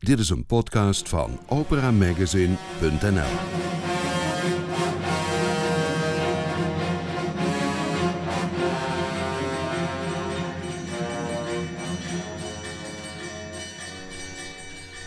Dit 0.00 0.18
is 0.18 0.30
een 0.30 0.46
podcast 0.46 1.08
van 1.08 1.38
operamagazine.nl. 1.48 3.30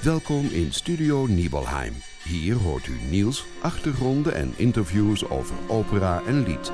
Welkom 0.03 0.45
in 0.45 0.73
Studio 0.73 1.25
Nibelheim. 1.25 1.93
Hier 2.23 2.55
hoort 2.55 2.87
u 2.87 2.97
nieuws, 3.09 3.45
achtergronden 3.61 4.33
en 4.35 4.53
interviews 4.57 5.29
over 5.29 5.55
opera 5.67 6.21
en 6.25 6.43
lied. 6.43 6.71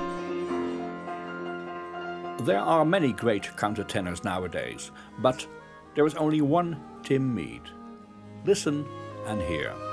There 2.46 2.60
are 2.60 2.86
many 2.86 3.14
great 3.16 3.54
countertenors 3.56 4.22
nowadays, 4.22 4.92
but 5.22 5.48
there 5.94 6.08
is 6.08 6.16
only 6.16 6.42
one 6.42 6.78
Tim 7.02 7.34
Mead. 7.34 7.79
Listen 8.46 8.86
and 9.26 9.42
hear. 9.42 9.89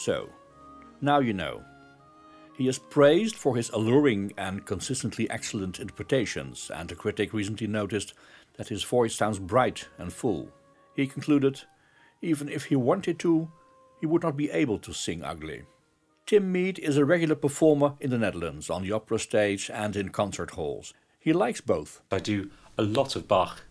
So, 0.00 0.30
now 1.02 1.18
you 1.18 1.34
know. 1.34 1.62
He 2.56 2.68
is 2.68 2.78
praised 2.78 3.36
for 3.36 3.54
his 3.54 3.68
alluring 3.68 4.32
and 4.38 4.64
consistently 4.64 5.28
excellent 5.28 5.78
interpretations, 5.78 6.70
and 6.74 6.90
a 6.90 6.94
critic 6.94 7.34
recently 7.34 7.66
noticed 7.66 8.14
that 8.56 8.68
his 8.68 8.82
voice 8.82 9.14
sounds 9.14 9.38
bright 9.38 9.88
and 9.98 10.10
full. 10.10 10.48
He 10.96 11.06
concluded, 11.06 11.64
even 12.22 12.48
if 12.48 12.64
he 12.64 12.76
wanted 12.76 13.18
to, 13.18 13.50
he 14.00 14.06
would 14.06 14.22
not 14.22 14.38
be 14.38 14.50
able 14.50 14.78
to 14.78 14.94
sing 14.94 15.22
ugly. 15.22 15.64
Tim 16.24 16.50
Mead 16.50 16.78
is 16.78 16.96
a 16.96 17.04
regular 17.04 17.34
performer 17.34 17.92
in 18.00 18.08
the 18.08 18.16
Netherlands, 18.16 18.70
on 18.70 18.82
the 18.82 18.92
opera 18.92 19.18
stage 19.18 19.70
and 19.70 19.94
in 19.96 20.08
concert 20.08 20.52
halls. 20.52 20.94
He 21.18 21.34
likes 21.34 21.60
both. 21.60 22.00
I 22.10 22.20
do 22.20 22.50
a 22.78 22.82
lot 22.82 23.16
of 23.16 23.28
Bach, 23.28 23.64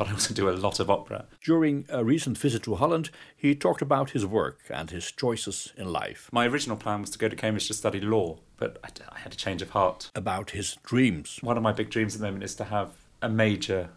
but 0.00 0.08
I 0.08 0.12
also 0.12 0.32
do 0.32 0.48
a 0.48 0.52
lot 0.52 0.80
of 0.80 0.88
opera. 0.88 1.26
During 1.44 1.84
a 1.90 2.02
recent 2.02 2.38
visit 2.38 2.62
to 2.62 2.74
Holland, 2.76 3.10
he 3.36 3.54
talked 3.54 3.82
about 3.82 4.12
his 4.12 4.24
work 4.24 4.60
and 4.70 4.90
his 4.90 5.12
choices 5.12 5.74
in 5.76 5.92
life, 5.92 6.30
My 6.32 6.46
original 6.46 6.78
plan 6.78 7.02
was 7.02 7.10
to 7.10 7.18
go 7.18 7.28
to 7.28 7.36
Cambridge 7.36 7.66
to 7.68 7.74
study 7.74 8.00
law, 8.00 8.38
but 8.56 8.78
I, 8.82 8.88
I 9.14 9.18
had 9.18 9.34
a 9.34 9.36
change 9.36 9.60
of 9.60 9.70
heart. 9.70 10.10
about 10.14 10.52
his 10.52 10.78
dreams, 10.84 11.38
One 11.42 11.58
of 11.58 11.62
my 11.62 11.72
big 11.72 11.90
dreams 11.90 12.14
at 12.14 12.20
the 12.22 12.26
moment 12.28 12.44
is 12.44 12.54
to 12.54 12.64
have 12.64 12.92
a 13.20 13.28
major 13.28 13.90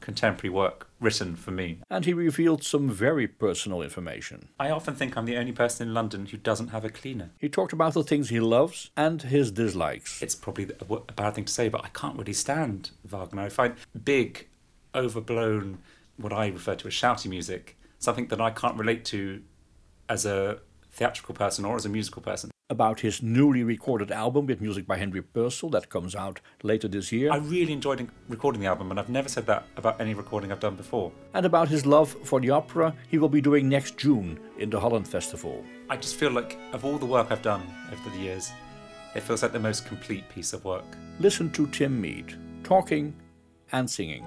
contemporary 0.00 0.48
work 0.50 0.88
written 0.98 1.36
for 1.36 1.50
me. 1.50 1.78
and 1.90 2.06
he 2.06 2.14
revealed 2.14 2.62
some 2.64 2.88
very 2.88 3.26
personal 3.28 3.82
information. 3.82 4.48
I 4.58 4.70
often 4.70 4.94
think 4.94 5.14
I'm 5.14 5.26
the 5.26 5.36
only 5.36 5.52
person 5.52 5.86
in 5.88 5.92
London 5.92 6.24
who 6.26 6.38
doesn't 6.38 6.68
have 6.68 6.86
a 6.86 6.90
cleaner. 6.90 7.32
He 7.38 7.50
talked 7.50 7.74
about 7.74 7.92
the 7.92 8.02
things 8.02 8.30
he 8.30 8.40
loves 8.40 8.90
and 8.96 9.20
his 9.20 9.50
dislikes. 9.50 10.22
It's 10.22 10.34
probably 10.34 10.70
a, 10.80 10.94
a 10.94 11.12
bad 11.12 11.34
thing 11.34 11.44
to 11.44 11.52
say, 11.52 11.68
but 11.68 11.84
I 11.84 11.88
can't 11.88 12.16
really 12.18 12.32
stand 12.32 12.92
Wagner. 13.04 13.42
I 13.42 13.48
find 13.50 13.74
big, 14.04 14.48
overblown, 14.94 15.78
what 16.16 16.32
I 16.32 16.48
refer 16.48 16.74
to 16.76 16.88
as 16.88 16.94
shouty 16.94 17.28
music, 17.28 17.76
something 17.98 18.28
that 18.28 18.40
I 18.40 18.50
can't 18.50 18.76
relate 18.78 19.04
to 19.06 19.42
as 20.08 20.26
a 20.26 20.58
theatrical 20.92 21.34
person 21.34 21.64
or 21.64 21.76
as 21.76 21.84
a 21.84 21.88
musical 21.88 22.22
person. 22.22 22.50
About 22.70 23.00
his 23.00 23.22
newly 23.22 23.62
recorded 23.62 24.10
album 24.10 24.46
with 24.46 24.60
music 24.60 24.86
by 24.86 24.96
Henry 24.96 25.20
Purcell 25.20 25.68
that 25.70 25.90
comes 25.90 26.14
out 26.14 26.40
later 26.62 26.88
this 26.88 27.12
year. 27.12 27.30
I 27.30 27.36
really 27.36 27.74
enjoyed 27.74 28.08
recording 28.28 28.62
the 28.62 28.66
album, 28.68 28.90
and 28.90 28.98
I've 28.98 29.10
never 29.10 29.28
said 29.28 29.44
that 29.46 29.66
about 29.76 30.00
any 30.00 30.14
recording 30.14 30.50
I've 30.50 30.60
done 30.60 30.74
before. 30.76 31.12
and 31.34 31.44
about 31.44 31.68
his 31.68 31.84
love 31.84 32.16
for 32.24 32.40
the 32.40 32.50
opera 32.50 32.94
he 33.10 33.18
will 33.18 33.28
be 33.28 33.42
doing 33.42 33.68
next 33.68 33.98
June 33.98 34.40
in 34.58 34.70
the 34.70 34.80
Holland 34.80 35.06
Festival. 35.06 35.62
I 35.90 35.98
just 35.98 36.16
feel 36.16 36.30
like, 36.30 36.58
of 36.72 36.84
all 36.86 36.96
the 36.96 37.04
work 37.06 37.30
I've 37.30 37.42
done 37.42 37.62
over 37.92 38.10
the 38.10 38.18
years, 38.18 38.50
it 39.14 39.20
feels 39.20 39.42
like 39.42 39.52
the 39.52 39.60
most 39.60 39.86
complete 39.86 40.26
piece 40.30 40.54
of 40.54 40.64
work. 40.64 40.86
Listen 41.20 41.50
to 41.52 41.66
Tim 41.66 42.00
Mead 42.00 42.34
talking 42.64 43.14
and 43.72 43.88
singing. 43.88 44.24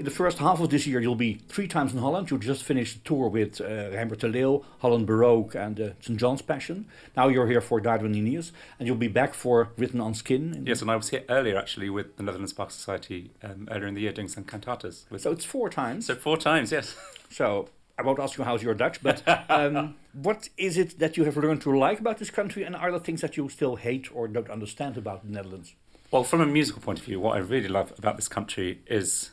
In 0.00 0.06
the 0.06 0.10
first 0.10 0.38
half 0.38 0.60
of 0.60 0.70
this 0.70 0.86
year, 0.86 0.98
you'll 0.98 1.14
be 1.14 1.34
three 1.50 1.68
times 1.68 1.92
in 1.92 1.98
Holland. 1.98 2.30
You 2.30 2.38
just 2.38 2.62
finished 2.62 2.96
a 2.96 2.98
tour 3.00 3.28
with 3.28 3.60
uh, 3.60 3.90
Reinbert 3.90 4.20
de 4.20 4.28
Leeuw, 4.28 4.64
Holland 4.78 5.06
Baroque, 5.06 5.54
and 5.54 5.78
uh, 5.78 5.90
St. 6.00 6.18
John's 6.18 6.40
Passion. 6.40 6.86
Now 7.18 7.28
you're 7.28 7.46
here 7.46 7.60
for 7.60 7.80
Dido 7.80 8.06
and 8.06 8.16
Aeneas, 8.16 8.50
and 8.78 8.88
you'll 8.88 8.96
be 8.96 9.08
back 9.08 9.34
for 9.34 9.72
Written 9.76 10.00
on 10.00 10.14
Skin. 10.14 10.64
Yes, 10.66 10.80
and 10.80 10.90
I 10.90 10.96
was 10.96 11.10
here 11.10 11.22
earlier 11.28 11.58
actually 11.58 11.90
with 11.90 12.16
the 12.16 12.22
Netherlands 12.22 12.54
Bach 12.54 12.70
Society 12.70 13.30
um, 13.42 13.68
earlier 13.70 13.88
in 13.88 13.92
the 13.92 14.00
year 14.00 14.12
doing 14.12 14.28
some 14.28 14.44
cantatas. 14.44 15.04
So 15.20 15.32
it's 15.32 15.44
four 15.44 15.68
times. 15.68 16.06
so 16.06 16.14
four 16.14 16.38
times, 16.38 16.72
yes. 16.72 16.96
So 17.28 17.68
I 17.98 18.02
won't 18.02 18.20
ask 18.20 18.38
you 18.38 18.44
how's 18.44 18.62
your 18.62 18.72
Dutch, 18.72 19.02
but 19.02 19.22
um, 19.50 19.96
what 20.14 20.48
is 20.56 20.78
it 20.78 20.98
that 20.98 21.18
you 21.18 21.24
have 21.24 21.36
learned 21.36 21.60
to 21.60 21.78
like 21.78 22.00
about 22.00 22.16
this 22.16 22.30
country, 22.30 22.62
and 22.62 22.74
are 22.74 22.90
there 22.90 23.00
things 23.00 23.20
that 23.20 23.36
you 23.36 23.50
still 23.50 23.76
hate 23.76 24.08
or 24.14 24.28
don't 24.28 24.48
understand 24.48 24.96
about 24.96 25.26
the 25.26 25.30
Netherlands? 25.30 25.74
Well, 26.10 26.24
from 26.24 26.40
a 26.40 26.46
musical 26.46 26.80
point 26.80 26.98
of 26.98 27.04
view, 27.04 27.20
what 27.20 27.36
I 27.36 27.40
really 27.40 27.68
love 27.68 27.92
about 27.98 28.16
this 28.16 28.26
country 28.26 28.80
is, 28.86 29.30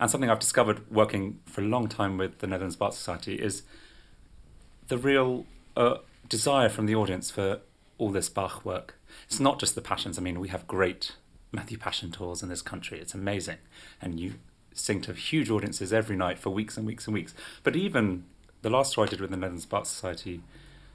and 0.00 0.10
something 0.10 0.30
I've 0.30 0.38
discovered 0.38 0.90
working 0.90 1.40
for 1.46 1.60
a 1.60 1.64
long 1.64 1.88
time 1.88 2.18
with 2.18 2.38
the 2.38 2.46
Netherlands 2.46 2.76
Bach 2.76 2.92
Society, 2.92 3.36
is 3.36 3.62
the 4.88 4.98
real 4.98 5.44
uh, 5.76 5.98
desire 6.28 6.68
from 6.68 6.86
the 6.86 6.94
audience 6.94 7.30
for 7.30 7.60
all 7.98 8.10
this 8.10 8.28
Bach 8.28 8.64
work. 8.64 8.98
It's 9.26 9.40
not 9.40 9.58
just 9.58 9.74
the 9.74 9.80
passions. 9.80 10.18
I 10.18 10.22
mean, 10.22 10.40
we 10.40 10.48
have 10.48 10.66
great 10.66 11.16
Matthew 11.52 11.78
Passion 11.78 12.10
tours 12.10 12.42
in 12.42 12.48
this 12.48 12.62
country. 12.62 13.00
It's 13.00 13.14
amazing, 13.14 13.58
and 14.00 14.20
you 14.20 14.34
sing 14.72 15.00
to 15.02 15.12
huge 15.12 15.50
audiences 15.50 15.92
every 15.92 16.16
night 16.16 16.38
for 16.38 16.50
weeks 16.50 16.76
and 16.76 16.86
weeks 16.86 17.06
and 17.06 17.14
weeks. 17.14 17.34
But 17.62 17.74
even 17.74 18.24
the 18.62 18.70
last 18.70 18.94
tour 18.94 19.04
I 19.04 19.08
did 19.08 19.20
with 19.20 19.30
the 19.30 19.36
Netherlands 19.36 19.66
Bach 19.66 19.86
Society, 19.86 20.42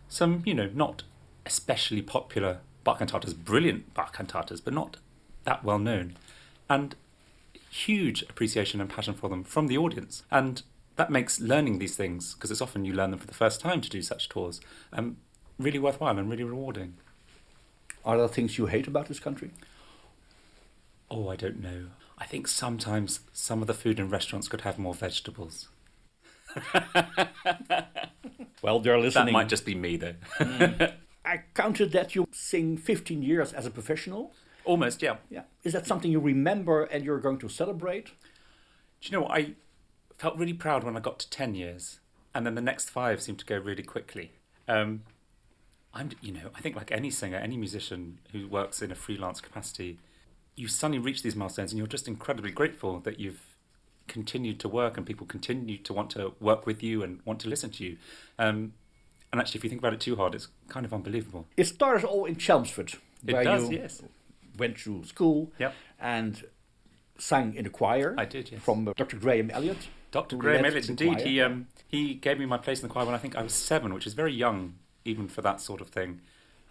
some 0.08 0.44
you 0.46 0.54
know 0.54 0.70
not 0.74 1.04
especially 1.46 2.02
popular 2.02 2.60
Bach 2.84 3.00
cantatas, 3.00 3.36
brilliant 3.36 3.94
Bach 3.94 4.16
cantatas, 4.16 4.62
but 4.64 4.74
not 4.74 4.98
that 5.44 5.64
well 5.64 5.80
known, 5.80 6.16
and 6.70 6.96
huge 7.74 8.22
appreciation 8.24 8.80
and 8.82 8.90
passion 8.90 9.14
for 9.14 9.30
them 9.30 9.44
from 9.44 9.68
the 9.68 9.78
audience. 9.78 10.24
And 10.30 10.62
that 10.96 11.10
makes 11.10 11.40
learning 11.40 11.80
these 11.80 11.96
things, 11.96 12.34
because 12.34 12.52
it's 12.52 12.62
often 12.62 12.86
you 12.86 12.94
learn 12.94 13.12
them 13.12 13.20
for 13.20 13.28
the 13.28 13.34
first 13.34 13.60
time 13.60 13.82
to 13.82 13.90
do 13.90 14.02
such 14.02 14.30
tours, 14.30 14.62
um, 14.92 15.18
really 15.58 15.80
worthwhile 15.80 16.18
and 16.18 16.30
really 16.30 16.44
rewarding. 16.44 16.96
Are 18.06 18.18
there 18.18 18.28
things 18.28 18.58
you 18.58 18.68
hate 18.68 18.88
about 18.88 19.08
this 19.08 19.20
country? 19.20 19.52
Oh, 21.10 21.30
I 21.30 21.36
don't 21.36 21.62
know. 21.62 21.86
I 22.18 22.26
think 22.26 22.48
sometimes 22.48 23.22
some 23.34 23.62
of 23.62 23.68
the 23.68 23.74
food 23.74 24.00
in 24.00 24.10
restaurants 24.10 24.48
could 24.48 24.62
have 24.62 24.78
more 24.78 24.94
vegetables. 24.94 25.70
Well, 28.64 28.80
they're 28.80 28.98
listening. 28.98 29.26
That 29.26 29.32
might 29.34 29.50
just 29.50 29.66
be 29.66 29.76
me, 29.76 29.98
though. 29.98 30.16
I 31.26 31.42
counted 31.54 31.92
that 31.92 32.16
you 32.16 32.28
sing 32.32 32.78
15 32.78 33.22
years 33.22 33.52
as 33.52 33.66
a 33.66 33.70
professional. 33.70 34.34
Almost, 34.66 35.02
yeah. 35.02 35.18
Yeah. 35.30 35.44
Is 35.64 35.74
that 35.74 35.86
something 35.86 36.12
you 36.12 36.20
remember 36.20 36.84
and 36.84 37.04
you're 37.04 37.20
going 37.20 37.38
to 37.40 37.50
celebrate? 37.50 38.06
Do 38.06 38.12
you 39.02 39.12
know 39.12 39.22
what? 39.22 39.32
I 39.32 39.56
felt 40.18 40.38
really 40.38 40.54
proud 40.54 40.84
when 40.84 40.96
I 40.96 41.00
got 41.00 41.20
to 41.20 41.30
10 41.30 41.56
years, 41.56 42.00
and 42.34 42.46
then 42.46 42.56
the 42.56 42.62
next 42.62 42.90
five 42.90 43.22
seemed 43.22 43.40
to 43.40 43.46
go 43.46 43.58
really 43.58 43.84
quickly. 43.84 44.32
Um, 44.68 45.04
I'm, 45.94 46.12
you 46.22 46.32
know, 46.32 46.50
I 46.56 46.62
think 46.62 46.76
like 46.76 46.92
any 46.92 47.10
singer, 47.12 47.38
any 47.38 47.58
musician 47.58 48.20
who 48.32 48.48
works 48.48 48.82
in 48.82 48.92
a 48.92 48.96
freelance 48.96 49.42
capacity, 49.42 50.00
you 50.56 50.68
suddenly 50.68 51.00
reach 51.00 51.24
these 51.24 51.36
milestones 51.36 51.72
and 51.72 51.78
you're 51.78 51.88
just 51.88 52.08
incredibly 52.08 52.52
grateful 52.52 53.00
that 53.02 53.20
you've 53.20 53.42
continued 54.08 54.60
to 54.60 54.68
work 54.68 54.98
and 54.98 55.06
people 55.06 55.26
continue 55.28 55.78
to 55.78 55.94
want 55.94 56.10
to 56.12 56.34
work 56.40 56.66
with 56.66 56.82
you 56.84 57.04
and 57.04 57.20
want 57.26 57.40
to 57.42 57.50
listen 57.50 57.70
to 57.72 57.84
you. 57.84 57.98
Um, 58.40 58.74
and 59.32 59.42
actually, 59.42 59.60
if 59.60 59.64
you 59.64 59.70
think 59.70 59.82
about 59.82 59.94
it 59.94 60.00
too 60.00 60.16
hard, 60.16 60.36
it's 60.36 60.48
kind 60.70 60.86
of 60.86 60.94
unbelievable. 60.94 61.48
It 61.58 61.66
started 61.66 62.06
all 62.06 62.26
in 62.26 62.36
Chelmsford, 62.36 62.94
It 63.26 63.44
does, 63.44 63.70
you 63.70 63.78
yes. 63.78 64.02
Went 64.58 64.80
through 64.80 65.04
school 65.06 65.52
Yep. 65.60 65.74
and 66.00 66.44
sang 67.18 67.54
in 67.56 67.64
the 67.64 67.70
choir. 67.70 68.16
I 68.18 68.26
did, 68.26 68.52
yes. 68.52 68.62
From 68.62 68.88
uh, 68.88 68.94
Dr. 68.96 69.18
Graham 69.18 69.50
Elliott. 69.52 69.88
Dr. 70.12 70.36
Graham 70.36 70.62
led 70.64 70.72
Elliott, 70.74 70.90
indeed. 70.90 71.14
choir. 71.16 71.26
He 71.26 71.42
um, 71.42 71.68
he 71.88 72.14
gave 72.14 72.40
me 72.40 72.46
my 72.46 72.58
place 72.58 72.82
in 72.82 72.88
the 72.88 72.94
choir 72.94 73.06
when 73.06 73.16
I 73.16 73.18
think 73.18 73.36
I 73.36 73.42
was 73.42 73.54
seven, 73.54 73.94
which 73.94 74.06
is 74.08 74.14
very 74.14 74.34
young 74.34 74.76
even 75.06 75.28
for 75.28 75.42
that 75.42 75.60
sort 75.60 75.82
of 75.82 75.90
thing. 75.90 76.22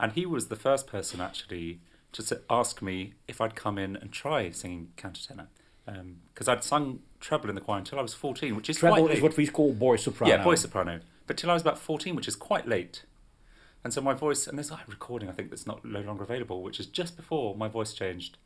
And 0.00 0.12
he 0.12 0.26
was 0.26 0.48
the 0.48 0.56
first 0.56 0.86
person 0.86 1.20
actually 1.20 1.80
to 2.12 2.40
ask 2.50 2.82
me 2.82 3.14
if 3.28 3.40
I'd 3.40 3.54
come 3.54 3.78
in 3.78 3.96
and 3.96 4.10
try 4.12 4.50
singing 4.50 4.90
countertenor. 4.96 5.46
Because 6.32 6.48
I'd 6.48 6.62
sung 6.64 7.00
treble 7.20 7.48
in 7.48 7.54
the 7.54 7.60
choir 7.60 7.78
until 7.78 7.98
I 7.98 8.02
was 8.02 8.14
14, 8.14 8.54
which 8.56 8.70
is 8.70 8.78
Treble 8.78 9.08
is 9.08 9.20
what 9.20 9.36
we 9.36 9.46
call 9.46 9.72
boy 9.72 9.96
soprano. 9.96 10.34
Yeah, 10.34 10.42
voice 10.42 10.60
soprano. 10.62 11.00
But 11.26 11.36
till 11.36 11.50
I 11.50 11.54
was 11.54 11.62
about 11.62 11.78
14, 11.78 12.14
which 12.16 12.28
is 12.28 12.36
quite 12.36 12.66
late. 12.68 13.04
And 13.84 13.92
so 13.92 14.00
my 14.00 14.14
voice, 14.14 14.46
and 14.46 14.56
there's 14.56 14.70
a 14.70 14.78
recording 14.86 15.28
I 15.28 15.32
think 15.32 15.50
that's 15.50 15.66
not 15.66 15.84
no 15.84 16.00
longer 16.00 16.22
available, 16.22 16.62
which 16.62 16.78
is 16.78 16.86
just 16.86 17.16
before 17.16 17.56
my 17.56 17.68
voice 17.68 17.92
changed. 17.92 18.38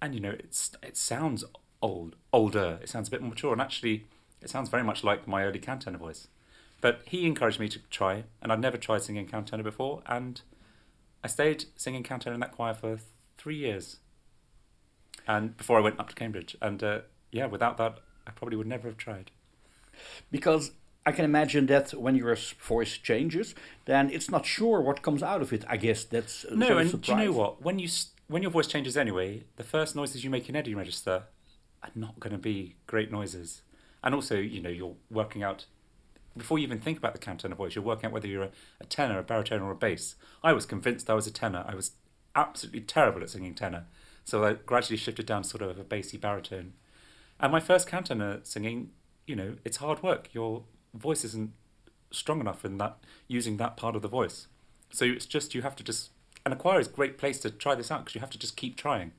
And 0.00 0.14
you 0.14 0.20
know, 0.20 0.36
it's 0.38 0.72
it 0.82 0.96
sounds 0.96 1.44
old, 1.82 2.16
older. 2.32 2.78
It 2.82 2.88
sounds 2.88 3.08
a 3.08 3.10
bit 3.10 3.20
more 3.20 3.30
mature, 3.30 3.52
and 3.52 3.60
actually, 3.60 4.06
it 4.40 4.50
sounds 4.50 4.68
very 4.68 4.84
much 4.84 5.02
like 5.02 5.26
my 5.26 5.44
early 5.44 5.58
countertenor 5.58 5.98
voice. 5.98 6.28
But 6.80 7.02
he 7.06 7.26
encouraged 7.26 7.58
me 7.58 7.68
to 7.70 7.80
try, 7.90 8.24
and 8.42 8.52
I'd 8.52 8.60
never 8.60 8.76
tried 8.76 9.02
singing 9.02 9.26
countertenor 9.26 9.64
before, 9.64 10.02
and 10.06 10.40
I 11.24 11.28
stayed 11.28 11.64
singing 11.74 12.04
countertenor 12.04 12.34
in 12.34 12.40
that 12.40 12.52
choir 12.52 12.74
for 12.74 12.98
three 13.38 13.56
years. 13.56 13.96
And 15.26 15.56
before 15.56 15.78
I 15.78 15.82
went 15.82 15.98
up 15.98 16.10
to 16.10 16.14
Cambridge, 16.14 16.56
and 16.60 16.82
uh, 16.82 17.00
yeah, 17.32 17.46
without 17.46 17.78
that, 17.78 17.98
I 18.26 18.30
probably 18.30 18.56
would 18.56 18.66
never 18.66 18.88
have 18.88 18.96
tried. 18.96 19.30
Because 20.30 20.72
I 21.06 21.12
can 21.12 21.24
imagine 21.24 21.66
that 21.66 21.94
when 21.94 22.16
your 22.16 22.36
voice 22.60 22.98
changes, 22.98 23.54
then 23.84 24.10
it's 24.10 24.28
not 24.28 24.44
sure 24.44 24.80
what 24.80 25.02
comes 25.02 25.22
out 25.22 25.40
of 25.40 25.52
it. 25.52 25.64
I 25.68 25.76
guess 25.76 26.02
that's 26.02 26.44
uh, 26.44 26.56
No, 26.56 26.66
sort 26.66 26.72
of 26.72 26.92
and 26.92 27.02
do 27.02 27.12
you 27.12 27.18
know 27.18 27.32
what? 27.32 27.62
When 27.62 27.78
you 27.78 27.88
when 28.26 28.42
your 28.42 28.50
voice 28.50 28.66
changes 28.66 28.96
anyway, 28.96 29.44
the 29.54 29.62
first 29.62 29.94
noises 29.94 30.24
you 30.24 30.30
make 30.30 30.48
in 30.48 30.56
Eddie 30.56 30.74
register 30.74 31.22
are 31.84 31.90
not 31.94 32.18
going 32.18 32.32
to 32.32 32.38
be 32.38 32.74
great 32.88 33.12
noises. 33.12 33.62
And 34.02 34.16
also, 34.16 34.34
you 34.36 34.60
know, 34.60 34.68
you're 34.68 34.96
working 35.08 35.44
out 35.44 35.66
before 36.36 36.58
you 36.58 36.64
even 36.64 36.80
think 36.80 36.98
about 36.98 37.12
the 37.12 37.20
countertenor 37.20 37.54
voice. 37.54 37.76
You're 37.76 37.84
working 37.84 38.06
out 38.06 38.12
whether 38.12 38.26
you're 38.26 38.42
a, 38.42 38.50
a 38.80 38.84
tenor, 38.86 39.18
a 39.20 39.22
baritone, 39.22 39.62
or 39.62 39.70
a 39.70 39.76
bass. 39.76 40.16
I 40.42 40.52
was 40.52 40.66
convinced 40.66 41.08
I 41.08 41.14
was 41.14 41.28
a 41.28 41.32
tenor. 41.32 41.64
I 41.68 41.76
was 41.76 41.92
absolutely 42.34 42.80
terrible 42.80 43.22
at 43.22 43.30
singing 43.30 43.54
tenor, 43.54 43.86
so 44.24 44.44
I 44.44 44.54
gradually 44.54 44.96
shifted 44.96 45.26
down 45.26 45.42
to 45.42 45.48
sort 45.48 45.62
of 45.62 45.78
a 45.78 45.84
bassy 45.84 46.18
baritone. 46.18 46.72
And 47.38 47.52
my 47.52 47.60
first 47.60 47.88
countertenor 47.88 48.44
singing, 48.44 48.90
you 49.26 49.36
know, 49.36 49.54
it's 49.64 49.76
hard 49.76 50.02
work. 50.02 50.30
Your 50.32 50.64
voice 50.96 51.24
isn't 51.24 51.52
strong 52.10 52.40
enough 52.40 52.64
in 52.64 52.78
that 52.78 52.98
using 53.28 53.56
that 53.58 53.76
part 53.76 53.96
of 53.96 54.02
the 54.02 54.08
voice. 54.08 54.46
So 54.92 55.04
it's 55.04 55.26
just 55.26 55.54
you 55.54 55.62
have 55.62 55.76
to 55.76 55.84
just 55.84 56.10
and 56.44 56.54
a 56.54 56.56
choir 56.56 56.78
is 56.78 56.86
a 56.86 56.90
great 56.90 57.18
place 57.18 57.40
to 57.40 57.50
try 57.50 57.74
this 57.74 57.90
out 57.90 58.04
because 58.04 58.14
you 58.14 58.20
have 58.20 58.30
to 58.30 58.38
just 58.38 58.56
keep 58.56 58.76
trying, 58.76 59.12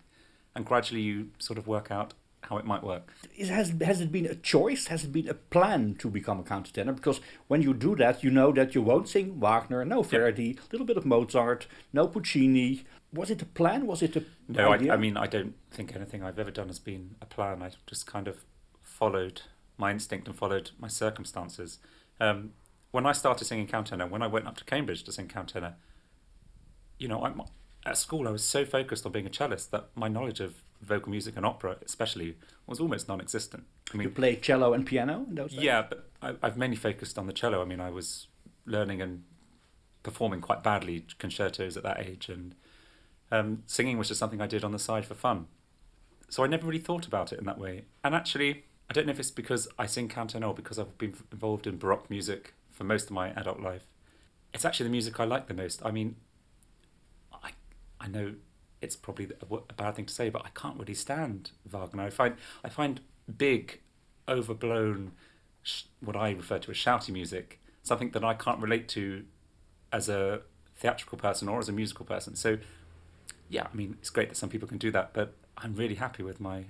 and 0.56 0.66
gradually 0.66 1.02
you 1.02 1.30
sort 1.40 1.58
of 1.60 1.68
work 1.68 1.92
out 1.92 2.14
how 2.44 2.58
it 2.58 2.66
might 2.66 2.84
work. 2.84 3.12
Is- 3.36 3.50
has 3.50 3.74
has 3.82 4.00
it 4.00 4.12
been 4.12 4.26
a 4.26 4.36
choice? 4.36 4.88
Has 4.88 5.04
it 5.04 5.12
been 5.12 5.28
a 5.28 5.34
plan 5.34 5.96
to 6.00 6.10
become 6.10 6.40
a 6.40 6.44
countertenor? 6.44 6.96
Because 6.96 7.20
when 7.50 7.62
you 7.62 7.74
do 7.74 7.96
that, 7.98 8.24
you 8.24 8.30
know 8.32 8.54
that 8.54 8.74
you 8.76 8.82
won't 8.82 9.10
sing 9.10 9.40
Wagner, 9.42 9.84
no 9.84 10.02
Verdi, 10.04 10.52
a 10.58 10.68
little 10.72 10.88
bit 10.88 10.96
of 10.98 11.06
Mozart, 11.06 11.68
no 11.92 12.08
Puccini. 12.08 12.86
Was 13.14 13.30
it 13.30 13.42
a 13.42 13.46
plan? 13.46 13.86
Was 13.86 14.02
it 14.02 14.16
a 14.16 14.24
No, 14.48 14.72
I, 14.72 14.76
idea? 14.76 14.94
I 14.94 14.98
mean 14.98 15.18
I 15.18 15.28
don't 15.28 15.56
think 15.72 15.94
anything 15.96 16.24
I've 16.24 16.40
ever 16.40 16.52
done 16.52 16.68
has 16.68 16.80
been 16.80 17.16
a 17.22 17.26
plan. 17.26 17.62
I 17.62 17.72
just 17.88 18.06
kind 18.08 18.28
of 18.30 18.46
followed 18.82 19.42
my 19.78 19.92
instinct 19.92 20.28
and 20.28 20.36
followed 20.36 20.72
my 20.80 20.88
circumstances. 20.88 21.80
Um, 22.20 22.52
when 22.92 23.06
I 23.06 23.12
started 23.12 23.46
singing 23.46 23.68
countertenor, 23.68 24.10
when 24.10 24.22
I 24.22 24.28
went 24.28 24.48
up 24.48 24.58
to 24.58 24.66
Cambridge 24.66 25.04
to 25.04 25.12
sing 25.12 25.28
countertenor, 25.28 25.76
you 26.98 27.08
know, 27.08 27.24
I'm, 27.24 27.42
at 27.86 27.98
school 27.98 28.28
I 28.28 28.32
was 28.32 28.44
so 28.44 28.66
focused 28.66 29.06
on 29.06 29.12
being 29.12 29.28
a 29.28 29.30
cellist 29.30 29.72
that 29.72 29.90
my 29.96 30.08
knowledge 30.08 30.40
of 30.40 30.56
vocal 30.82 31.12
music 31.12 31.36
and 31.38 31.46
opera, 31.46 31.78
especially, 31.86 32.38
was 32.66 32.80
almost 32.80 33.08
non-existent. 33.08 33.66
I 33.94 33.98
mean, 33.98 34.08
you 34.08 34.14
played 34.14 34.42
cello 34.42 34.74
and 34.74 34.86
piano 34.86 35.26
in 35.30 35.36
those 35.36 35.52
days. 35.52 35.62
Yeah, 35.62 35.84
but 35.88 36.10
I, 36.22 36.36
I've 36.42 36.58
mainly 36.58 36.76
focused 36.76 37.18
on 37.18 37.28
the 37.28 37.34
cello. 37.34 37.62
I 37.62 37.66
mean, 37.66 37.80
I 37.80 37.90
was 37.90 38.28
learning 38.66 39.02
and 39.02 39.24
performing 40.04 40.42
quite 40.42 40.64
badly 40.64 41.06
concertos 41.18 41.78
at 41.78 41.84
that 41.84 42.00
age, 42.00 42.30
and 42.30 42.56
um, 43.32 43.64
singing 43.66 43.98
was 43.98 44.08
just 44.08 44.20
something 44.20 44.42
I 44.42 44.48
did 44.48 44.64
on 44.64 44.72
the 44.72 44.80
side 44.80 45.06
for 45.06 45.16
fun. 45.16 45.48
So 46.30 46.44
I 46.44 46.48
never 46.48 46.68
really 46.68 46.80
thought 46.80 47.08
about 47.08 47.32
it 47.32 47.40
in 47.40 47.46
that 47.46 47.58
way. 47.58 47.86
And 48.04 48.14
actually, 48.14 48.66
I 48.90 48.94
don't 48.94 49.06
know 49.06 49.12
if 49.12 49.20
it's 49.20 49.32
because 49.32 49.68
I 49.78 49.86
sing 49.86 50.08
countertenor 50.08 50.48
or 50.48 50.54
because 50.54 50.80
I've 50.80 50.98
been 50.98 51.14
involved 51.32 51.68
in 51.68 51.78
baroque 51.78 52.10
music 52.10 52.54
for 52.72 52.84
most 52.84 53.06
of 53.06 53.12
my 53.12 53.30
adult 53.32 53.60
life. 53.60 53.86
It's 54.54 54.64
actually 54.64 54.86
the 54.86 54.92
music 54.92 55.20
I 55.20 55.26
like 55.26 55.48
the 55.48 55.54
most. 55.54 55.86
I 55.86 55.92
mean, 55.92 56.16
I 57.34 57.52
I 58.00 58.08
know 58.08 58.36
it's 58.82 58.96
probably 58.96 59.26
a, 59.26 59.56
a 59.56 59.74
bad 59.74 59.96
thing 59.96 60.06
to 60.06 60.14
say, 60.14 60.30
but 60.30 60.46
I 60.46 60.50
can't 60.50 60.78
really 60.80 60.94
stand 60.94 61.52
Wagner. 61.66 62.04
I 62.04 62.10
find 62.10 62.36
I 62.64 62.70
find 62.70 63.02
big, 63.38 63.82
overblown, 64.28 65.12
sh- 65.64 65.84
what 66.00 66.16
I 66.16 66.32
refer 66.32 66.60
to 66.60 66.72
as 66.72 66.78
shouty 66.78 67.10
music, 67.10 67.60
something 67.84 68.12
that 68.12 68.24
I 68.24 68.34
can't 68.36 68.62
relate 68.62 68.88
to 68.90 69.26
as 69.92 70.08
a 70.10 70.42
theatrical 70.76 71.18
person 71.18 71.50
or 71.50 71.60
as 71.60 71.68
a 71.68 71.74
musical 71.74 72.06
person. 72.06 72.36
So, 72.36 72.58
yeah, 73.50 73.68
I 73.72 73.76
mean, 73.76 73.98
it's 74.00 74.10
great 74.10 74.30
that 74.30 74.36
some 74.36 74.50
people 74.50 74.68
can 74.68 74.78
do 74.78 74.92
that, 74.92 75.14
but 75.14 75.34
I'm 75.58 75.76
really 75.76 75.96
happy 75.96 76.24
with 76.24 76.40
my 76.40 76.66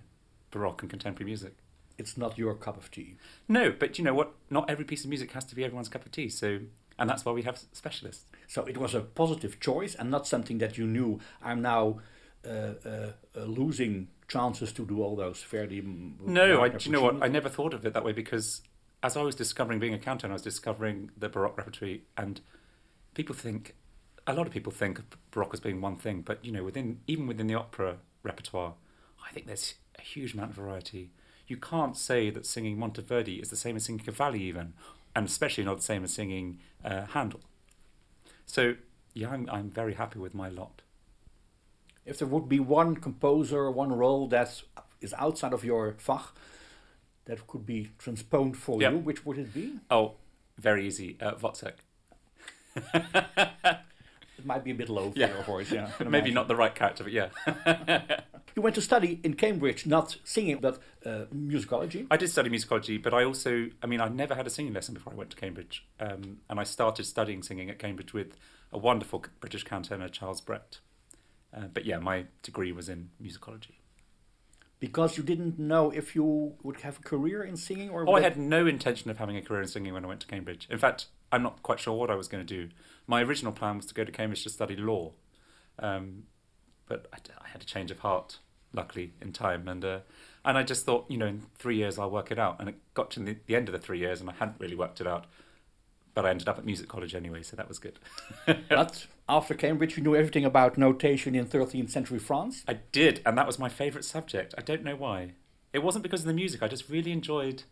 baroque 0.49 0.81
and 0.81 0.89
contemporary 0.89 1.25
music. 1.25 1.57
It's 1.97 2.17
not 2.17 2.37
your 2.37 2.53
cup 2.55 2.77
of 2.77 2.91
tea. 2.91 3.15
No, 3.47 3.71
but 3.71 3.97
you 3.97 4.03
know 4.03 4.13
what? 4.13 4.33
Not 4.49 4.69
every 4.69 4.85
piece 4.85 5.03
of 5.03 5.09
music 5.09 5.31
has 5.31 5.45
to 5.45 5.55
be 5.55 5.63
everyone's 5.63 5.89
cup 5.89 6.05
of 6.05 6.11
tea. 6.11 6.29
So, 6.29 6.59
and 6.99 7.09
that's 7.09 7.25
why 7.25 7.31
we 7.31 7.43
have 7.43 7.59
specialists. 7.73 8.25
So 8.47 8.63
it 8.65 8.77
was 8.77 8.93
a 8.93 9.01
positive 9.01 9.59
choice 9.59 9.95
and 9.95 10.11
not 10.11 10.27
something 10.27 10.59
that 10.59 10.77
you 10.77 10.85
knew. 10.85 11.19
I'm 11.41 11.61
now 11.61 11.99
uh, 12.45 12.49
uh, 12.85 13.11
uh, 13.35 13.43
losing 13.43 14.09
chances 14.27 14.71
to 14.73 14.85
do 14.85 15.01
all 15.01 15.15
those 15.15 15.41
fairly. 15.41 15.81
No, 15.81 16.61
I, 16.61 16.69
do 16.69 16.85
you 16.85 16.91
know 16.91 17.01
what? 17.01 17.21
I 17.21 17.27
never 17.27 17.49
thought 17.49 17.73
of 17.73 17.85
it 17.85 17.93
that 17.93 18.03
way 18.03 18.13
because 18.13 18.61
as 19.03 19.17
I 19.17 19.21
was 19.21 19.35
discovering 19.35 19.79
being 19.79 19.93
a 19.93 19.97
countertenor, 19.97 20.31
I 20.31 20.33
was 20.33 20.41
discovering 20.41 21.11
the 21.17 21.29
Baroque 21.29 21.57
repertory, 21.57 22.03
and 22.17 22.41
people 23.13 23.35
think, 23.35 23.75
a 24.25 24.33
lot 24.33 24.47
of 24.47 24.53
people 24.53 24.71
think 24.71 24.99
of 24.99 25.05
Baroque 25.31 25.53
as 25.53 25.59
being 25.59 25.81
one 25.81 25.97
thing, 25.97 26.21
but 26.21 26.43
you 26.43 26.51
know, 26.51 26.63
within 26.63 26.99
even 27.07 27.27
within 27.27 27.47
the 27.47 27.55
opera 27.55 27.97
repertoire, 28.23 28.73
I 29.27 29.31
think 29.31 29.47
there's 29.47 29.75
a 29.97 30.01
huge 30.01 30.33
amount 30.33 30.51
of 30.51 30.55
variety. 30.55 31.11
You 31.47 31.57
can't 31.57 31.95
say 31.97 32.29
that 32.29 32.45
singing 32.45 32.77
Monteverdi 32.77 33.41
is 33.41 33.49
the 33.49 33.55
same 33.55 33.75
as 33.77 33.85
singing 33.85 34.03
Cavalli, 34.03 34.41
even, 34.43 34.73
and 35.15 35.25
especially 35.27 35.63
not 35.63 35.77
the 35.77 35.83
same 35.83 36.03
as 36.03 36.13
singing 36.13 36.59
uh, 36.83 37.05
Handel. 37.07 37.39
So 38.45 38.75
yeah, 39.13 39.29
I'm 39.29 39.49
I'm 39.49 39.69
very 39.69 39.93
happy 39.95 40.19
with 40.19 40.33
my 40.33 40.49
lot. 40.49 40.81
If 42.05 42.19
there 42.19 42.27
would 42.27 42.47
be 42.47 42.59
one 42.59 42.95
composer, 42.95 43.69
one 43.71 43.91
role 43.93 44.27
that 44.29 44.61
is 45.01 45.13
outside 45.17 45.53
of 45.53 45.63
your 45.63 45.93
fach 45.93 46.27
that 47.25 47.45
could 47.47 47.65
be 47.65 47.89
transposed 47.97 48.55
for 48.57 48.81
Yeah. 48.81 48.91
you, 48.91 48.97
which 48.99 49.25
would 49.25 49.37
it 49.37 49.53
be? 49.53 49.79
Oh, 49.91 50.15
very 50.57 50.87
easy, 50.87 51.17
uh, 51.21 51.33
Wozzeck. 51.35 51.73
It 54.39 54.45
might 54.45 54.63
be 54.63 54.69
a 54.71 54.75
bit 54.75 54.87
low 54.87 55.11
for 55.11 55.17
Yeah. 55.19 55.33
your 55.33 55.43
voice. 55.43 55.71
Yeah, 55.71 55.89
Maybe 55.99 56.07
imagine. 56.09 56.33
not 56.35 56.47
the 56.47 56.55
right 56.55 56.73
character, 56.75 57.03
but 57.03 57.11
yeah. 57.11 57.29
You 58.57 58.63
went 58.63 58.73
to 58.73 58.81
study 58.81 59.19
in 59.23 59.35
Cambridge, 59.35 59.85
not 59.85 60.17
singing, 60.23 60.57
but 60.57 60.79
uh, 61.05 61.25
musicology. 61.31 62.07
I 62.09 62.17
did 62.17 62.31
study 62.31 62.49
musicology, 62.49 62.99
but 62.99 63.13
I 63.13 63.23
also, 63.23 63.69
I 63.83 63.85
mean, 63.85 64.01
I 64.01 64.07
never 64.07 64.33
had 64.33 64.47
a 64.47 64.49
singing 64.49 64.73
lesson 64.73 64.95
before 64.95 65.13
I 65.13 65.15
went 65.15 65.29
to 65.29 65.35
Cambridge. 65.37 65.85
Um, 65.99 66.39
and 66.49 66.59
I 66.59 66.63
started 66.63 67.05
studying 67.05 67.43
singing 67.43 67.69
at 67.69 67.77
Cambridge 67.77 68.13
with 68.13 68.35
a 68.73 68.79
wonderful 68.79 69.23
British 69.41 69.63
countertenor, 69.63 70.11
Charles 70.11 70.41
Brett. 70.41 70.79
Uh, 71.55 71.67
but 71.71 71.85
yeah, 71.85 71.99
my 71.99 72.25
degree 72.41 72.71
was 72.71 72.89
in 72.89 73.11
musicology. 73.21 73.75
Because 74.79 75.17
you 75.17 75.23
didn't 75.23 75.59
know 75.59 75.91
if 75.91 76.15
you 76.15 76.55
would 76.63 76.77
have 76.77 76.97
a 76.97 77.03
career 77.03 77.43
in 77.43 77.57
singing 77.57 77.91
or 77.91 78.09
Oh, 78.09 78.15
I 78.15 78.21
had 78.21 78.37
no 78.37 78.65
intention 78.65 79.11
of 79.11 79.19
having 79.19 79.37
a 79.37 79.41
career 79.43 79.61
in 79.61 79.67
singing 79.67 79.93
when 79.93 80.03
I 80.03 80.07
went 80.07 80.21
to 80.21 80.27
Cambridge. 80.27 80.67
In 80.71 80.79
fact, 80.79 81.05
I'm 81.31 81.43
not 81.43 81.61
quite 81.61 81.79
sure 81.79 81.93
what 81.93 82.09
I 82.09 82.15
was 82.15 82.27
going 82.27 82.43
to 82.43 82.55
do. 82.65 82.73
My 83.05 83.21
original 83.21 83.51
plan 83.51 83.77
was 83.77 83.85
to 83.85 83.93
go 83.93 84.03
to 84.03 84.11
Cambridge 84.11 84.41
to 84.45 84.49
study 84.49 84.75
law, 84.75 85.11
um, 85.77 86.23
but 86.87 87.05
I 87.13 87.49
had 87.49 87.61
a 87.61 87.65
change 87.65 87.91
of 87.91 87.99
heart, 87.99 88.39
luckily, 88.73 89.13
in 89.21 89.33
time. 89.33 89.67
And 89.67 89.83
uh, 89.83 89.99
and 90.45 90.57
I 90.57 90.63
just 90.63 90.85
thought, 90.85 91.05
you 91.09 91.17
know, 91.17 91.27
in 91.27 91.43
three 91.57 91.77
years 91.77 91.99
I'll 91.99 92.11
work 92.11 92.31
it 92.31 92.39
out. 92.39 92.57
And 92.59 92.69
it 92.69 92.75
got 92.93 93.11
to 93.11 93.19
the, 93.19 93.37
the 93.45 93.55
end 93.55 93.67
of 93.67 93.73
the 93.73 93.79
three 93.79 93.99
years, 93.99 94.21
and 94.21 94.29
I 94.29 94.33
hadn't 94.33 94.59
really 94.59 94.75
worked 94.75 95.01
it 95.01 95.07
out. 95.07 95.25
But 96.13 96.25
I 96.25 96.31
ended 96.31 96.47
up 96.47 96.57
at 96.57 96.65
music 96.65 96.87
college 96.87 97.13
anyway, 97.13 97.43
so 97.43 97.55
that 97.55 97.67
was 97.67 97.79
good. 97.79 97.99
But 98.69 99.05
after 99.29 99.53
Cambridge, 99.53 99.97
you 99.97 100.03
knew 100.03 100.15
everything 100.15 100.45
about 100.45 100.77
notation 100.77 101.35
in 101.35 101.45
13th 101.45 101.89
century 101.89 102.17
France. 102.17 102.63
I 102.67 102.79
did, 102.91 103.21
and 103.25 103.37
that 103.37 103.45
was 103.45 103.59
my 103.59 103.69
favourite 103.69 104.05
subject. 104.05 104.55
I 104.57 104.61
don't 104.61 104.83
know 104.83 104.95
why. 104.95 105.33
It 105.73 105.83
wasn't 105.83 106.03
because 106.03 106.21
of 106.21 106.27
the 106.27 106.33
music. 106.33 106.63
I 106.63 106.67
just 106.67 106.89
really 106.89 107.11
enjoyed 107.11 107.63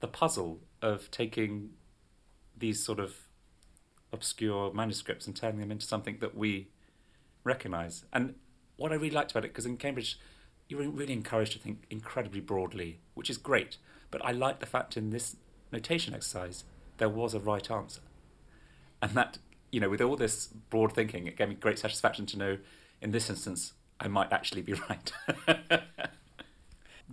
the 0.00 0.08
puzzle 0.08 0.60
of 0.80 1.10
taking 1.10 1.70
these 2.56 2.82
sort 2.82 2.98
of 2.98 3.14
obscure 4.12 4.72
manuscripts 4.72 5.26
and 5.26 5.36
turning 5.36 5.60
them 5.60 5.70
into 5.70 5.86
something 5.86 6.18
that 6.20 6.34
we 6.34 6.68
recognise. 7.44 8.04
And 8.12 8.34
what 8.80 8.92
I 8.92 8.94
really 8.94 9.10
liked 9.10 9.32
about 9.32 9.44
it, 9.44 9.48
because 9.48 9.66
in 9.66 9.76
Cambridge, 9.76 10.18
you're 10.66 10.88
really 10.88 11.12
encouraged 11.12 11.52
to 11.52 11.58
think 11.58 11.84
incredibly 11.90 12.40
broadly, 12.40 13.00
which 13.12 13.28
is 13.28 13.36
great. 13.36 13.76
But 14.10 14.24
I 14.24 14.32
like 14.32 14.60
the 14.60 14.66
fact 14.66 14.96
in 14.96 15.10
this 15.10 15.36
notation 15.70 16.14
exercise, 16.14 16.64
there 16.96 17.10
was 17.10 17.34
a 17.34 17.40
right 17.40 17.70
answer. 17.70 18.00
And 19.02 19.12
that, 19.12 19.36
you 19.70 19.80
know, 19.80 19.90
with 19.90 20.00
all 20.00 20.16
this 20.16 20.46
broad 20.46 20.94
thinking, 20.94 21.26
it 21.26 21.36
gave 21.36 21.50
me 21.50 21.56
great 21.56 21.78
satisfaction 21.78 22.24
to 22.26 22.38
know 22.38 22.58
in 23.02 23.10
this 23.10 23.28
instance, 23.28 23.74
I 24.00 24.08
might 24.08 24.32
actually 24.32 24.62
be 24.62 24.72
right. 24.88 25.12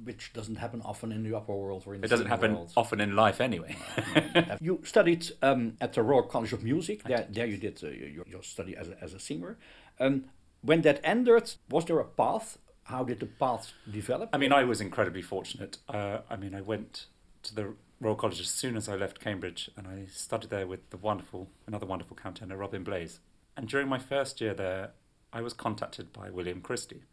which 0.06 0.32
doesn't 0.32 0.56
happen 0.56 0.82
often 0.86 1.12
in 1.12 1.24
the 1.24 1.36
upper 1.36 1.54
world 1.54 1.84
or 1.86 1.96
in 1.96 2.00
the 2.00 2.06
it 2.06 2.10
doesn't 2.10 2.28
happen 2.28 2.54
world. 2.54 2.72
often 2.78 3.02
in 3.02 3.14
life 3.14 3.42
anyway. 3.42 3.76
you 4.62 4.80
studied 4.86 5.28
um, 5.42 5.76
at 5.82 5.92
the 5.92 6.02
Royal 6.02 6.24
College 6.24 6.54
of 6.54 6.64
Music. 6.64 7.04
There, 7.04 7.28
there 7.30 7.46
you 7.46 7.58
did 7.58 7.84
uh, 7.84 7.88
your, 7.88 8.24
your 8.26 8.44
study 8.44 8.78
as 8.78 8.88
a, 8.88 9.04
as 9.04 9.14
a 9.14 9.20
singer. 9.20 9.58
Um, 10.00 10.26
when 10.62 10.82
that 10.82 11.00
ended, 11.04 11.54
was 11.70 11.86
there 11.86 12.00
a 12.00 12.06
path? 12.06 12.58
How 12.84 13.04
did 13.04 13.20
the 13.20 13.26
path 13.26 13.74
develop? 13.90 14.30
I 14.34 14.38
mean, 14.38 14.54
I 14.54 14.64
was 14.64 14.80
incredibly 14.80 15.22
fortunate. 15.22 15.78
Uh, 15.90 16.20
I 16.30 16.38
mean, 16.38 16.56
I 16.56 16.62
went 16.62 17.08
to 17.44 17.56
the 17.56 17.74
Royal 18.00 18.16
College 18.16 18.40
as 18.40 18.48
soon 18.50 18.78
as 18.78 18.88
I 18.88 18.96
left 18.96 19.20
Cambridge, 19.20 19.70
and 19.76 19.88
I 19.88 20.06
studied 20.12 20.50
there 20.50 20.68
with 20.68 20.90
the 20.90 20.98
wonderful, 20.98 21.50
another 21.66 21.86
wonderful 21.86 22.16
countertenor, 22.16 22.58
Robin 22.58 22.84
Blaze. 22.84 23.20
And 23.56 23.68
during 23.68 23.88
my 23.88 24.00
first 24.00 24.40
year 24.40 24.54
there, 24.54 24.92
I 25.34 25.42
was 25.42 25.54
contacted 25.54 26.14
by 26.14 26.30
William 26.30 26.62
Christie, 26.62 27.04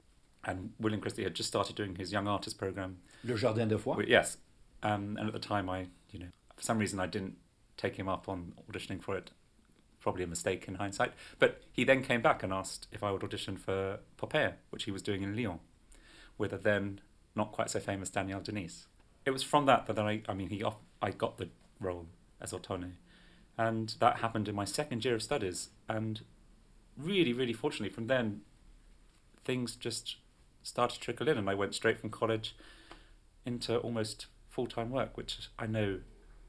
and 0.45 0.73
William 0.79 1.01
Christie 1.01 1.25
had 1.25 1.35
just 1.35 1.49
started 1.49 1.75
doing 1.75 1.97
his 1.97 2.13
young 2.13 2.29
artist 2.29 2.59
program. 2.59 2.99
Le 3.25 3.37
Jardin 3.37 3.67
des 3.69 3.77
Voix. 3.77 3.97
Yes, 4.07 4.37
um, 4.83 5.17
and 5.19 5.27
at 5.27 5.33
the 5.33 5.39
time, 5.39 5.69
I, 5.69 5.87
you 6.11 6.19
know, 6.21 6.29
for 6.55 6.63
some 6.63 6.79
reason, 6.79 7.01
I 7.01 7.07
didn't 7.07 7.37
take 7.77 7.97
him 7.97 8.09
up 8.09 8.29
on 8.29 8.53
auditioning 8.71 9.03
for 9.03 9.17
it. 9.17 9.31
Probably 10.05 10.25
a 10.25 10.27
mistake 10.27 10.69
in 10.69 10.75
hindsight. 10.75 11.15
But 11.39 11.63
he 11.73 11.83
then 11.83 12.03
came 12.03 12.21
back 12.21 12.43
and 12.43 12.53
asked 12.53 12.89
if 12.93 13.03
I 13.03 13.11
would 13.11 13.25
audition 13.25 13.57
for 13.57 14.01
Poppea, 14.19 14.53
which 14.69 14.85
he 14.85 14.91
was 14.91 15.01
doing 15.01 15.23
in 15.23 15.35
Lyon, 15.35 15.61
with 16.37 16.53
a 16.53 16.59
then 16.59 17.01
not 17.35 17.53
quite 17.53 17.71
so 17.71 17.81
famous 17.81 18.11
Danielle 18.11 18.43
de 18.43 18.53
Niese. 18.53 18.85
It 19.25 19.31
was 19.31 19.43
from 19.43 19.65
that 19.65 19.87
that 19.87 19.99
I, 19.99 20.21
I 20.29 20.35
mean, 20.35 20.51
he 20.51 20.63
off, 20.63 20.77
I 21.01 21.11
got 21.11 21.39
the 21.39 21.49
role 21.81 22.05
as 22.39 22.53
Ottone, 22.53 22.93
and 23.57 23.95
that 23.99 24.19
happened 24.19 24.47
in 24.47 24.55
my 24.55 24.67
second 24.67 25.07
year 25.07 25.15
of 25.15 25.23
studies. 25.23 25.71
And 25.89 26.21
really, 26.99 27.33
really 27.33 27.55
fortunately, 27.55 27.89
from 27.89 28.07
then, 28.07 28.43
things 29.43 29.75
just 29.75 30.17
started 30.63 30.97
to 30.97 31.01
trickle 31.01 31.31
in, 31.31 31.39
and 31.39 31.49
I 31.49 31.55
went 31.55 31.75
straight 31.75 31.99
from 31.99 32.11
college 32.11 32.55
into 33.47 33.79
almost 33.79 34.27
full 34.51 34.67
time 34.67 34.91
work, 34.91 35.17
which 35.17 35.49
I 35.59 35.67
know 35.67 36.01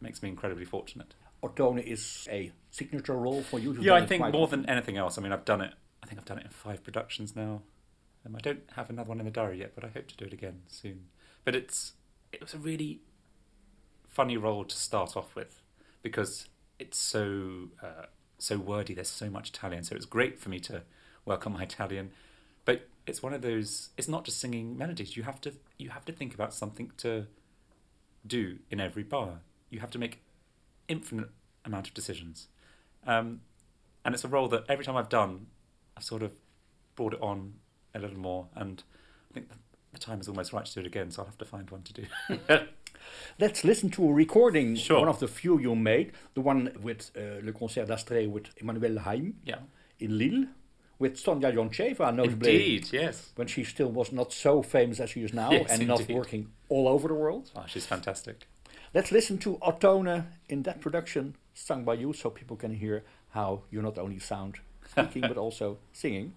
makes 0.02 0.22
me 0.22 0.28
incredibly 0.28 0.66
fortunate. 0.66 1.14
Ottone 1.46 1.84
is 1.84 2.28
a 2.32 2.52
signature 2.72 3.16
role 3.16 3.42
for 3.44 3.60
you. 3.60 3.78
Yeah, 3.80 3.94
I 3.94 4.06
think 4.06 4.22
more 4.22 4.44
often. 4.44 4.62
than 4.62 4.70
anything 4.70 4.98
else. 4.98 5.18
I 5.18 5.22
mean, 5.22 5.32
I've 5.32 5.46
done 5.46 5.62
it. 5.62 5.74
I 6.04 6.08
think 6.08 6.20
I've 6.20 6.26
done 6.26 6.40
it 6.40 6.46
in 6.46 6.52
five 6.52 6.84
productions 6.84 7.36
now. 7.36 7.62
Um, 8.26 8.36
I 8.36 8.40
don't 8.40 8.64
have 8.76 8.90
another 8.90 9.10
one 9.10 9.20
in 9.20 9.26
the 9.26 9.32
diary 9.32 9.60
yet, 9.60 9.74
but 9.76 9.84
I 9.84 9.88
hope 9.90 10.08
to 10.08 10.18
do 10.18 10.26
it 10.26 10.34
again 10.34 10.62
soon. 10.68 11.06
But 11.44 11.56
it's 11.56 11.94
it 12.32 12.42
was 12.42 12.54
a 12.54 12.58
really 12.58 13.02
funny 14.08 14.38
role 14.38 14.66
to 14.66 14.76
start 14.76 15.16
off 15.16 15.36
with 15.36 15.62
because 16.02 16.48
it's 16.80 16.98
so 16.98 17.70
uh, 17.82 18.06
so 18.40 18.58
wordy. 18.58 18.94
There's 18.94 19.10
so 19.10 19.30
much 19.30 19.50
Italian, 19.50 19.84
so 19.84 19.96
it's 19.96 20.06
great 20.06 20.40
for 20.40 20.50
me 20.50 20.60
to 20.62 20.84
work 21.26 21.46
on 21.46 21.54
my 21.54 21.64
Italian. 21.64 22.12
But 22.66 22.88
it's 23.06 23.22
one 23.22 23.34
of 23.34 23.42
those. 23.42 23.90
It's 23.98 24.08
not 24.08 24.26
just 24.26 24.40
singing 24.40 24.78
melodies. 24.78 25.16
You 25.16 25.24
have 25.24 25.40
to 25.42 25.54
you 25.78 25.90
have 25.90 26.06
to 26.06 26.12
think 26.12 26.34
about 26.34 26.54
something 26.54 26.92
to 26.98 27.28
do 28.26 28.60
in 28.72 28.80
every 28.80 29.04
bar. 29.04 29.42
You 29.70 29.80
have 29.80 29.92
to 29.92 30.00
make 30.00 30.22
infinite 30.88 31.30
amount 31.64 31.88
of 31.88 31.94
decisions. 31.94 32.48
Um, 33.06 33.42
and 34.04 34.14
it's 34.14 34.24
a 34.24 34.28
role 34.28 34.48
that 34.50 34.66
every 34.70 34.86
time 34.86 34.96
I've 34.96 35.10
done, 35.10 35.48
I've 35.98 36.04
sort 36.04 36.24
of 36.24 36.34
brought 36.96 37.14
it 37.14 37.22
on 37.22 37.56
a 37.94 38.00
little 38.00 38.18
more. 38.18 38.48
And 38.56 38.84
I 39.32 39.34
think 39.34 39.50
the, 39.92 40.00
time 40.00 40.20
is 40.20 40.28
almost 40.28 40.52
right 40.54 40.66
to 40.66 40.74
do 40.74 40.82
it 40.82 40.86
again, 40.86 41.10
so 41.10 41.22
I'll 41.22 41.28
have 41.28 41.38
to 41.38 41.46
find 41.46 41.70
one 41.70 41.82
to 41.84 41.94
do. 41.94 42.04
Let's 43.40 43.64
listen 43.64 43.90
to 43.92 44.10
a 44.10 44.14
recording, 44.14 44.76
Sure. 44.76 45.00
one 45.00 45.08
of 45.08 45.20
the 45.20 45.28
few 45.28 45.60
you 45.60 45.76
made, 45.76 46.12
the 46.34 46.42
one 46.42 46.72
with 46.82 47.12
uh, 47.16 47.44
Le 47.44 47.54
Concert 47.54 47.86
d'Astrée 47.86 48.30
with 48.30 48.54
Emmanuelle 48.62 49.04
Haïm 49.04 49.34
yeah. 49.46 49.60
in 50.00 50.18
Lille, 50.18 50.48
with 51.00 51.18
Sonya 51.18 51.52
Yoncheva, 51.52 52.14
notably 52.14 52.56
Indeed, 52.56 52.90
yes. 52.92 53.32
when 53.36 53.48
she 53.48 53.64
still 53.64 53.90
was 53.90 54.12
not 54.12 54.34
so 54.34 54.62
famous 54.62 55.00
as 55.00 55.10
she 55.12 55.24
is 55.24 55.34
now 55.34 55.52
Yes, 55.52 55.72
and 55.72 55.88
not 55.88 56.10
working 56.10 56.50
all 56.70 56.88
over 56.88 57.08
the 57.08 57.14
world. 57.14 57.52
Oh, 57.56 57.64
she's 57.68 57.86
fantastic. 57.86 58.48
Let's 58.96 59.12
listen 59.12 59.38
to 59.40 59.58
Ottone 59.58 60.24
in 60.48 60.64
that 60.64 60.80
production, 60.80 61.36
sung 61.54 61.84
by 61.84 61.96
you, 61.96 62.14
so 62.14 62.30
people 62.30 62.56
can 62.56 62.74
hear 62.74 63.04
how 63.32 63.64
you 63.70 63.82
not 63.82 63.98
only 63.98 64.20
sound 64.20 64.60
speaking 64.90 65.22
but 65.28 65.36
also 65.36 65.80
singing. 65.92 66.32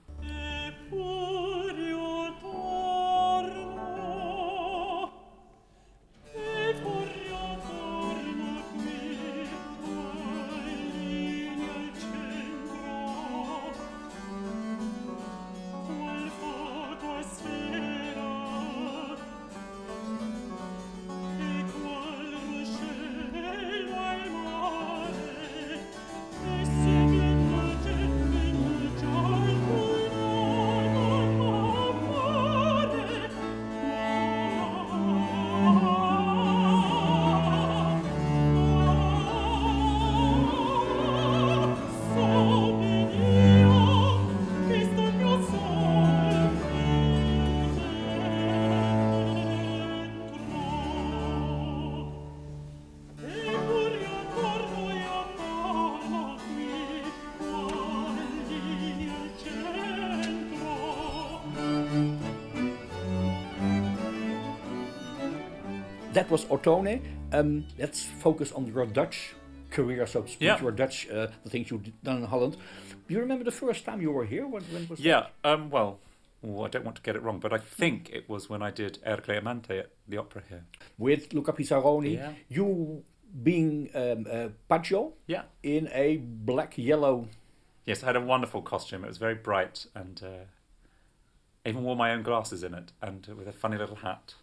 That 66.18 66.30
was 66.32 66.44
Ottone. 66.46 67.00
Um, 67.32 67.64
let's 67.78 68.02
focus 68.02 68.50
on 68.50 68.66
your 68.66 68.86
Dutch 68.86 69.34
career, 69.70 70.04
so 70.04 70.22
to 70.22 70.28
speak, 70.28 70.46
Yeah. 70.48 70.60
your 70.60 70.72
Dutch, 70.72 71.08
uh, 71.08 71.28
the 71.44 71.50
things 71.50 71.70
you've 71.70 72.02
done 72.02 72.16
in 72.16 72.24
Holland. 72.24 72.56
Do 73.06 73.14
you 73.14 73.20
remember 73.20 73.44
the 73.44 73.52
first 73.52 73.84
time 73.84 74.00
you 74.02 74.10
were 74.10 74.24
here? 74.24 74.44
When, 74.44 74.64
when 74.72 74.88
was 74.88 74.98
Yeah, 74.98 75.26
um, 75.44 75.70
well, 75.70 76.00
oh, 76.44 76.64
I 76.64 76.68
don't 76.70 76.84
want 76.84 76.96
to 76.96 77.02
get 77.02 77.14
it 77.14 77.22
wrong, 77.22 77.38
but 77.38 77.52
I 77.52 77.58
think 77.58 78.10
it 78.12 78.28
was 78.28 78.50
when 78.50 78.62
I 78.64 78.72
did 78.72 78.98
Ercole 79.06 79.38
Amante 79.38 79.78
at 79.78 79.90
the 80.08 80.16
opera 80.18 80.42
here. 80.48 80.64
with 80.98 81.32
Luca 81.32 81.52
Pisaroni, 81.52 82.14
Yeah. 82.16 82.32
you 82.48 83.04
being 83.44 83.88
um, 83.94 84.26
uh, 84.28 84.48
Paggio 84.68 85.12
Yeah. 85.28 85.42
in 85.62 85.88
a 85.92 86.16
black 86.16 86.76
yellow. 86.76 87.28
Yes, 87.86 88.02
I 88.02 88.06
had 88.06 88.16
a 88.16 88.20
wonderful 88.20 88.62
costume. 88.62 89.04
It 89.04 89.08
was 89.08 89.18
very 89.18 89.36
bright 89.36 89.86
and 89.94 90.20
uh, 90.24 90.44
even 91.64 91.84
wore 91.84 91.94
my 91.94 92.10
own 92.10 92.24
glasses 92.24 92.64
in 92.64 92.74
it 92.74 92.90
and 93.00 93.24
uh, 93.30 93.36
with 93.36 93.46
a 93.46 93.52
funny 93.52 93.78
little 93.78 93.96
hat. 93.96 94.34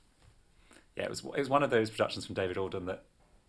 Yeah, 0.95 1.03
it 1.05 1.09
was 1.09 1.19
it 1.19 1.39
was 1.39 1.49
one 1.49 1.63
of 1.63 1.69
those 1.69 1.89
productions 1.89 2.25
from 2.25 2.35
David 2.35 2.57
Alden 2.57 2.85
that 2.85 3.03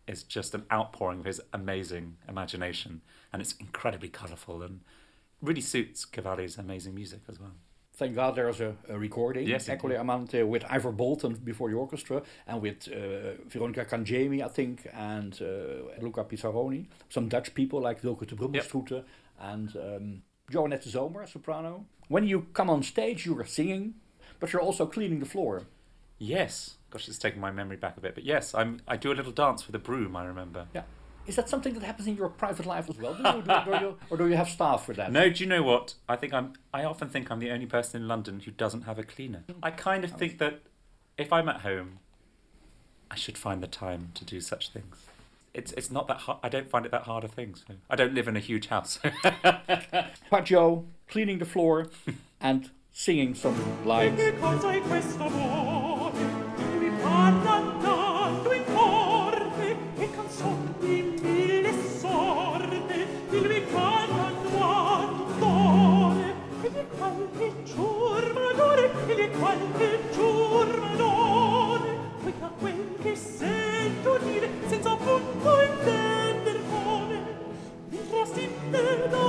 is 0.06 0.22
just 0.22 0.54
an 0.54 0.64
outpouring 0.72 1.20
of 1.20 1.26
his 1.26 1.40
amazing 1.52 2.16
imagination 2.28 3.02
and 3.32 3.42
it's 3.42 3.54
incredibly 3.58 4.08
colourful 4.08 4.62
and 4.62 4.80
really 5.42 5.60
suits 5.60 6.04
Cavalli's 6.04 6.58
amazing 6.58 6.94
music 6.94 7.20
as 7.28 7.40
well. 7.40 7.52
Thank 7.94 8.14
God 8.14 8.36
there's 8.36 8.60
a, 8.60 8.74
a 8.90 8.98
recording. 8.98 9.46
Yes, 9.48 9.68
Ercole. 9.70 9.98
Amante 9.98 10.42
with 10.42 10.64
Ivor 10.68 10.92
Bolton 10.92 11.32
before 11.32 11.70
the 11.70 11.76
orchestra 11.76 12.22
and 12.46 12.60
with 12.60 12.88
uh, 12.88 13.42
Veronica 13.48 13.86
Cangemi, 13.86 14.44
I 14.44 14.48
think, 14.48 14.86
and 14.92 15.32
uh, 15.40 16.02
Luca 16.02 16.24
Pisaroni. 16.24 16.88
Some 17.08 17.28
Dutch 17.28 17.54
people 17.54 17.80
like 17.80 18.02
Wilke 18.02 18.28
te 18.28 18.36
Brummelstroete 18.36 19.02
and 19.40 19.74
um, 19.76 20.22
Johannette 20.50 20.86
Zomer, 20.86 21.26
soprano. 21.26 21.86
When 22.08 22.26
you 22.26 22.46
come 22.52 22.68
on 22.68 22.82
stage, 22.82 23.24
you 23.24 23.38
are 23.40 23.46
singing, 23.46 23.94
but 24.40 24.52
you're 24.52 24.62
also 24.62 24.84
cleaning 24.84 25.20
the 25.20 25.26
floor. 25.26 25.62
Yes. 26.18 26.76
Gosh, 26.90 27.08
it's 27.08 27.18
taken 27.18 27.40
my 27.40 27.50
memory 27.50 27.76
back 27.76 27.96
a 27.96 28.00
bit. 28.00 28.14
But 28.14 28.24
yes, 28.24 28.54
I'm, 28.54 28.80
I 28.86 28.96
do 28.96 29.12
a 29.12 29.14
little 29.14 29.32
dance 29.32 29.66
with 29.66 29.74
a 29.76 29.78
broom, 29.78 30.16
I 30.16 30.24
remember. 30.24 30.66
Yeah. 30.74 30.82
Is 31.26 31.34
that 31.36 31.48
something 31.48 31.74
that 31.74 31.82
happens 31.82 32.06
in 32.06 32.16
your 32.16 32.28
private 32.28 32.66
life 32.66 32.88
as 32.88 32.96
well? 32.98 33.14
Do 33.14 33.22
you, 33.22 33.42
do, 33.42 33.64
do 33.64 33.84
you, 33.84 33.98
or 34.10 34.16
do 34.16 34.28
you 34.28 34.36
have 34.36 34.48
staff 34.48 34.86
for 34.86 34.92
that? 34.94 35.10
No, 35.10 35.28
do 35.28 35.42
you 35.42 35.48
know 35.48 35.62
what? 35.62 35.94
I 36.08 36.14
think 36.14 36.32
I'm. 36.32 36.52
I 36.72 36.84
often 36.84 37.08
think 37.08 37.30
I'm 37.32 37.40
the 37.40 37.50
only 37.50 37.66
person 37.66 38.00
in 38.00 38.06
London 38.08 38.40
who 38.40 38.52
doesn't 38.52 38.82
have 38.82 38.98
a 38.98 39.02
cleaner. 39.02 39.42
I 39.62 39.72
kind 39.72 40.04
of 40.04 40.12
think 40.12 40.38
that 40.38 40.60
if 41.18 41.32
I'm 41.32 41.48
at 41.48 41.62
home, 41.62 41.98
I 43.10 43.16
should 43.16 43.36
find 43.36 43.60
the 43.60 43.66
time 43.66 44.12
to 44.14 44.24
do 44.24 44.40
such 44.40 44.70
things. 44.70 45.04
It's 45.52 45.72
it's 45.72 45.90
not 45.90 46.06
that 46.06 46.18
hard. 46.18 46.38
I 46.44 46.48
don't 46.48 46.70
find 46.70 46.86
it 46.86 46.92
that 46.92 47.02
hard 47.02 47.24
a 47.24 47.28
thing. 47.28 47.56
So 47.56 47.74
I 47.90 47.96
don't 47.96 48.14
live 48.14 48.28
in 48.28 48.36
a 48.36 48.40
huge 48.40 48.68
house. 48.68 49.00
Paggio, 50.30 50.84
cleaning 51.08 51.38
the 51.38 51.44
floor 51.44 51.88
and 52.40 52.70
singing 52.92 53.34
some 53.34 53.84
lines. 53.84 54.20
Intrasinde 78.66 79.25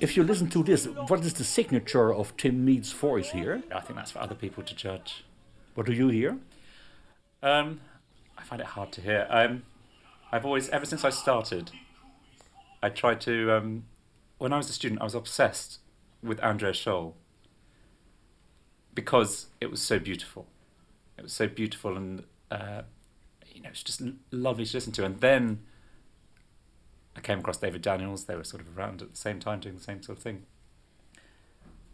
If 0.00 0.16
you 0.16 0.22
listen 0.22 0.48
to 0.48 0.62
this, 0.62 0.86
what 0.86 1.20
is 1.20 1.34
the 1.34 1.44
signature 1.44 2.14
of 2.14 2.34
Tim 2.38 2.64
Mead's 2.64 2.90
voice 2.90 3.30
here? 3.32 3.62
I 3.70 3.80
think 3.80 3.96
that's 3.96 4.12
for 4.12 4.20
other 4.20 4.34
people 4.34 4.62
to 4.62 4.74
judge. 4.74 5.24
What 5.74 5.84
do 5.84 5.92
you 5.92 6.08
hear? 6.08 6.38
Um, 7.42 7.80
I 8.38 8.42
find 8.42 8.62
it 8.62 8.68
hard 8.68 8.92
to 8.92 9.02
hear. 9.02 9.26
Um, 9.28 9.64
I've 10.32 10.46
always, 10.46 10.70
ever 10.70 10.86
since 10.86 11.04
I 11.04 11.10
started, 11.10 11.70
I 12.82 12.88
tried 12.88 13.20
to. 13.22 13.52
Um, 13.52 13.84
when 14.38 14.54
I 14.54 14.56
was 14.56 14.70
a 14.70 14.72
student, 14.72 15.02
I 15.02 15.04
was 15.04 15.14
obsessed 15.14 15.80
with 16.22 16.40
Andreas 16.40 16.82
Scholl 16.82 17.12
because 18.94 19.48
it 19.60 19.70
was 19.70 19.82
so 19.82 19.98
beautiful. 19.98 20.46
It 21.18 21.24
was 21.24 21.34
so 21.34 21.46
beautiful, 21.46 21.98
and 21.98 22.24
uh, 22.50 22.82
you 23.60 23.64
know, 23.64 23.70
it's 23.70 23.82
just 23.82 24.02
lovely 24.30 24.64
to 24.64 24.76
listen 24.76 24.92
to. 24.92 25.04
And 25.04 25.20
then 25.20 25.60
I 27.14 27.20
came 27.20 27.40
across 27.40 27.58
David 27.58 27.82
Daniels. 27.82 28.24
They 28.24 28.36
were 28.36 28.44
sort 28.44 28.62
of 28.62 28.76
around 28.76 29.02
at 29.02 29.10
the 29.10 29.16
same 29.16 29.38
time, 29.38 29.60
doing 29.60 29.76
the 29.76 29.82
same 29.82 30.02
sort 30.02 30.16
of 30.16 30.24
thing. 30.24 30.46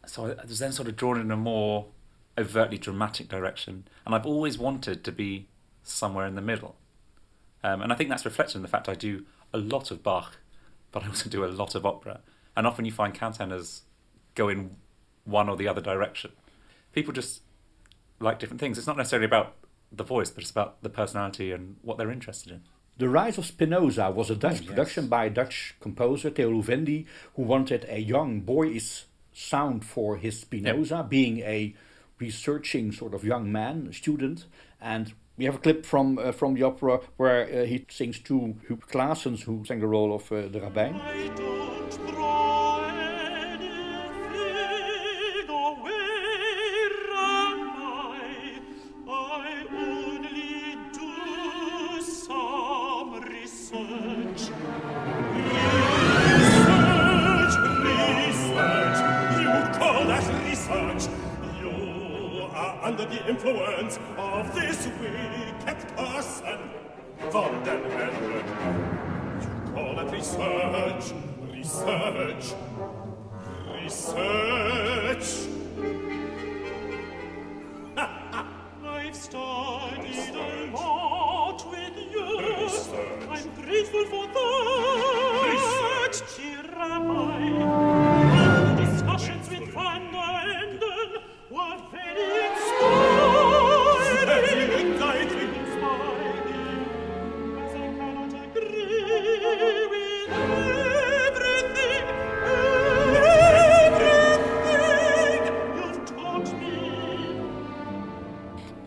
So 0.06 0.26
I 0.26 0.44
was 0.46 0.60
then 0.60 0.70
sort 0.70 0.86
of 0.86 0.94
drawn 0.94 1.20
in 1.20 1.32
a 1.32 1.36
more 1.36 1.86
overtly 2.38 2.78
dramatic 2.78 3.26
direction, 3.28 3.88
and 4.04 4.14
I've 4.14 4.26
always 4.26 4.58
wanted 4.58 5.02
to 5.02 5.10
be 5.10 5.48
somewhere 5.82 6.26
in 6.26 6.36
the 6.36 6.42
middle. 6.42 6.76
Um, 7.64 7.82
and 7.82 7.92
I 7.92 7.96
think 7.96 8.10
that's 8.10 8.24
reflected 8.24 8.56
in 8.56 8.62
the 8.62 8.68
fact 8.68 8.88
I 8.88 8.94
do 8.94 9.24
a 9.52 9.58
lot 9.58 9.90
of 9.90 10.04
Bach, 10.04 10.36
but 10.92 11.02
I 11.02 11.08
also 11.08 11.28
do 11.28 11.44
a 11.44 11.46
lot 11.46 11.74
of 11.74 11.84
opera. 11.84 12.20
And 12.56 12.66
often 12.66 12.84
you 12.84 12.92
find 12.92 13.12
countertenors 13.12 13.80
go 14.36 14.48
in 14.48 14.76
one 15.24 15.48
or 15.48 15.56
the 15.56 15.66
other 15.66 15.80
direction. 15.80 16.30
People 16.92 17.12
just 17.12 17.42
like 18.20 18.38
different 18.38 18.60
things. 18.60 18.78
It's 18.78 18.86
not 18.86 18.96
necessarily 18.96 19.26
about 19.26 19.56
the 19.92 20.04
voice, 20.04 20.30
but 20.30 20.42
it's 20.42 20.50
about 20.50 20.82
the 20.82 20.88
personality 20.90 21.52
and 21.52 21.76
what 21.82 21.98
they're 21.98 22.10
interested 22.10 22.52
in. 22.52 22.62
The 22.98 23.08
Rise 23.08 23.36
of 23.38 23.44
Spinoza 23.46 24.10
was 24.10 24.30
a 24.30 24.34
Dutch 24.34 24.54
Oh, 24.54 24.60
yes. 24.60 24.66
production 24.66 25.08
by 25.08 25.26
a 25.26 25.30
Dutch 25.30 25.74
composer, 25.80 26.30
Theo 26.30 26.50
Loevendie, 26.50 27.06
who 27.34 27.42
wanted 27.42 27.84
a 27.88 27.98
young 28.00 28.40
boyish 28.40 29.04
sound 29.34 29.84
for 29.84 30.16
his 30.16 30.40
Spinoza, 30.40 31.06
being 31.08 31.40
a 31.40 31.74
researching 32.18 32.92
sort 32.92 33.12
of 33.12 33.22
young 33.22 33.52
man, 33.52 33.92
student. 33.92 34.46
And 34.80 35.12
we 35.36 35.44
have 35.44 35.56
a 35.56 35.58
clip 35.58 35.84
from 35.84 36.18
uh, 36.18 36.32
from 36.32 36.54
the 36.54 36.62
opera 36.62 37.00
where 37.18 37.44
uh, 37.44 37.66
he 37.66 37.84
sings 37.90 38.18
to 38.20 38.54
Huub 38.68 38.86
Claessens, 38.90 39.42
who 39.42 39.62
sang 39.66 39.80
the 39.80 39.86
role 39.86 40.14
of 40.14 40.32
uh, 40.32 40.48
the 40.48 40.60
rabbin. 40.62 40.94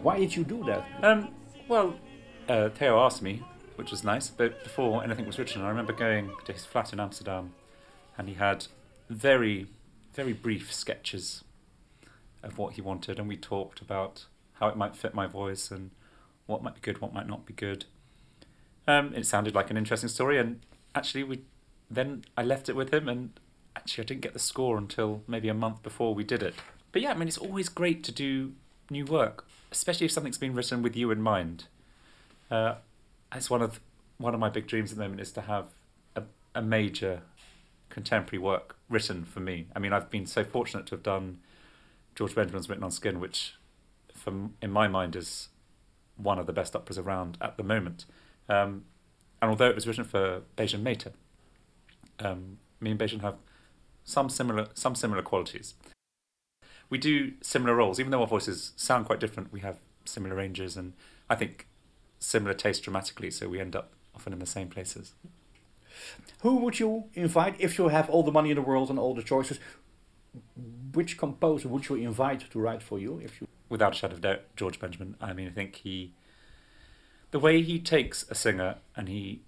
Why 0.01 0.17
did 0.17 0.35
you 0.35 0.43
do 0.43 0.63
that? 0.63 0.87
Um, 1.03 1.29
well, 1.67 1.93
uh, 2.47 2.69
Theo 2.69 2.99
asked 2.99 3.21
me, 3.21 3.43
which 3.75 3.91
was 3.91 4.03
nice, 4.03 4.29
but 4.29 4.63
before 4.63 5.03
anything 5.03 5.25
was 5.25 5.37
written, 5.37 5.61
I 5.61 5.69
remember 5.69 5.91
going 5.91 6.31
to 6.45 6.53
his 6.53 6.65
flat 6.65 6.93
in 6.93 6.99
Amsterdam, 6.99 7.53
and 8.17 8.29
he 8.29 8.35
had 8.35 8.67
very, 9.09 9.67
very 10.13 10.33
brief 10.33 10.73
sketches 10.73 11.43
of 12.43 12.57
what 12.57 12.73
he 12.73 12.81
wanted, 12.81 13.19
and 13.19 13.27
we 13.27 13.35
talked 13.35 13.81
about 13.81 14.25
how 14.53 14.69
it 14.69 14.77
might 14.77 14.95
fit 14.95 15.13
my 15.13 15.27
voice 15.27 15.69
and 15.69 15.91
what 16.45 16.63
might 16.63 16.75
be 16.75 16.81
good, 16.81 17.01
what 17.01 17.13
might 17.13 17.27
not 17.27 17.45
be 17.45 17.53
good. 17.53 17.85
Um, 18.87 19.13
it 19.13 19.25
sounded 19.25 19.53
like 19.53 19.69
an 19.69 19.77
interesting 19.77 20.09
story, 20.09 20.39
and 20.39 20.61
actually, 20.95 21.23
we 21.23 21.41
then 21.91 22.23
I 22.37 22.43
left 22.43 22.69
it 22.69 22.75
with 22.75 22.93
him, 22.93 23.09
and 23.09 23.37
actually, 23.75 24.03
I 24.03 24.07
didn't 24.07 24.21
get 24.21 24.33
the 24.33 24.39
score 24.39 24.77
until 24.77 25.23
maybe 25.27 25.49
a 25.49 25.53
month 25.53 25.83
before 25.83 26.15
we 26.15 26.23
did 26.23 26.41
it. 26.41 26.55
But 26.93 27.01
yeah, 27.01 27.11
I 27.11 27.15
mean, 27.15 27.27
it's 27.27 27.37
always 27.37 27.67
great 27.67 28.03
to 28.05 28.11
do 28.11 28.53
new 28.89 29.05
work, 29.05 29.45
especially 29.71 30.05
if 30.05 30.11
something's 30.11 30.37
been 30.37 30.53
written 30.53 30.81
with 30.81 30.95
you 30.95 31.11
in 31.11 31.21
mind. 31.21 31.65
Uh, 32.49 32.75
it's 33.33 33.49
one 33.49 33.61
of 33.61 33.79
one 34.17 34.33
of 34.33 34.39
my 34.39 34.49
big 34.49 34.67
dreams 34.67 34.91
at 34.91 34.97
the 34.97 35.03
moment 35.03 35.21
is 35.21 35.31
to 35.31 35.41
have 35.41 35.67
a, 36.15 36.23
a 36.53 36.61
major 36.61 37.21
contemporary 37.89 38.41
work 38.41 38.75
written 38.89 39.23
for 39.23 39.39
me. 39.39 39.67
I 39.75 39.79
mean, 39.79 39.93
I've 39.93 40.09
been 40.09 40.25
so 40.25 40.43
fortunate 40.43 40.85
to 40.87 40.95
have 40.95 41.03
done 41.03 41.39
George 42.15 42.35
Benjamin's 42.35 42.67
written 42.67 42.83
on 42.83 42.91
Skin, 42.91 43.19
which, 43.19 43.55
from 44.13 44.55
in 44.61 44.71
my 44.71 44.87
mind, 44.87 45.15
is 45.15 45.49
one 46.17 46.37
of 46.37 46.47
the 46.47 46.53
best 46.53 46.75
operas 46.75 46.97
around 46.97 47.37
at 47.39 47.55
the 47.57 47.63
moment. 47.63 48.05
Um, 48.49 48.83
and 49.41 49.49
although 49.49 49.69
it 49.69 49.75
was 49.75 49.87
written 49.87 50.03
for 50.03 50.41
Bejun 50.57 50.81
Mehta, 50.81 51.13
um, 52.19 52.57
me 52.81 52.91
and 52.91 52.99
Bejun 52.99 53.21
have 53.21 53.35
some 54.03 54.29
similar 54.29 54.67
some 54.73 54.95
similar 54.95 55.21
qualities. 55.21 55.75
We 56.89 56.97
do 56.97 57.33
similar 57.41 57.75
roles, 57.75 57.99
even 57.99 58.11
though 58.11 58.21
our 58.21 58.27
voices 58.27 58.73
sound 58.75 59.05
quite 59.05 59.19
different. 59.19 59.51
We 59.51 59.59
have 59.59 59.79
similar 60.05 60.35
ranges, 60.35 60.75
and 60.75 60.93
I 61.29 61.35
think 61.35 61.67
similar 62.19 62.53
taste 62.53 62.83
dramatically. 62.83 63.31
So 63.31 63.47
we 63.47 63.59
end 63.59 63.75
up 63.75 63.93
often 64.15 64.33
in 64.33 64.39
the 64.39 64.45
same 64.45 64.69
places. 64.69 65.13
Who 66.41 66.57
would 66.57 66.79
you 66.79 67.05
invite 67.13 67.55
if 67.59 67.77
you 67.77 67.89
have 67.89 68.09
all 68.09 68.23
the 68.23 68.31
money 68.31 68.49
in 68.49 68.55
the 68.55 68.61
world 68.61 68.89
and 68.89 68.97
all 68.97 69.13
the 69.13 69.23
choices? 69.23 69.59
Which 70.93 71.17
composer 71.17 71.67
would 71.67 71.87
you 71.89 71.95
invite 71.95 72.49
to 72.51 72.59
write 72.59 72.81
for 72.81 72.99
you? 72.99 73.19
If 73.23 73.41
you 73.41 73.47
Without 73.69 73.93
a 73.93 73.95
shadow 73.95 74.15
of 74.15 74.21
doubt, 74.21 74.41
George 74.55 74.79
Benjamin. 74.79 75.15
I 75.21 75.33
mean, 75.33 75.47
I 75.47 75.51
think 75.51 75.75
he, 75.75 76.13
the 77.29 77.39
way 77.39 77.61
he 77.61 77.79
takes 77.79 78.25
a 78.29 78.35
singer 78.35 78.77
and 78.95 79.07
he 79.07 79.43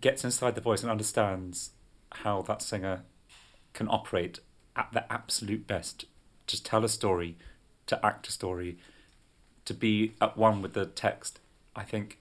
gets 0.00 0.24
inside 0.24 0.56
the 0.56 0.60
voice 0.60 0.82
and 0.82 0.90
understands 0.90 1.70
how 2.10 2.42
that 2.42 2.60
singer 2.60 3.02
can 3.72 3.88
operate 3.88 4.40
at 4.74 4.88
the 4.92 5.12
absolute 5.12 5.66
best 5.66 6.06
to 6.46 6.62
tell 6.62 6.84
a 6.84 6.88
story, 6.88 7.36
to 7.86 8.04
act 8.04 8.28
a 8.28 8.32
story, 8.32 8.78
to 9.64 9.74
be 9.74 10.14
at 10.20 10.36
one 10.36 10.62
with 10.62 10.74
the 10.74 10.86
text. 10.86 11.40
I 11.76 11.82
think, 11.82 12.18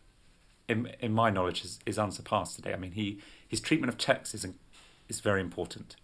in 0.68 0.92
in 1.00 1.14
my 1.14 1.30
knowledge, 1.30 1.64
is, 1.64 1.80
is 1.86 2.00
unsurpassed 2.00 2.56
today. 2.56 2.74
I 2.74 2.78
mean, 2.78 2.94
he 2.94 3.20
his 3.48 3.60
treatment 3.60 3.90
of 3.90 3.98
text 3.98 4.34
is 4.34 4.48
is 5.08 5.20
very 5.20 5.42
important. 5.42 5.96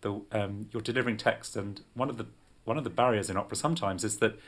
The 0.00 0.20
um, 0.32 0.68
you're 0.72 0.82
delivering 0.82 1.16
text, 1.16 1.56
and 1.56 1.80
one 1.94 2.08
of 2.08 2.18
the 2.18 2.26
one 2.64 2.78
of 2.78 2.84
the 2.84 2.90
barriers 2.90 3.30
in 3.30 3.36
opera 3.36 3.56
sometimes 3.56 4.04
is 4.04 4.18
that 4.18 4.38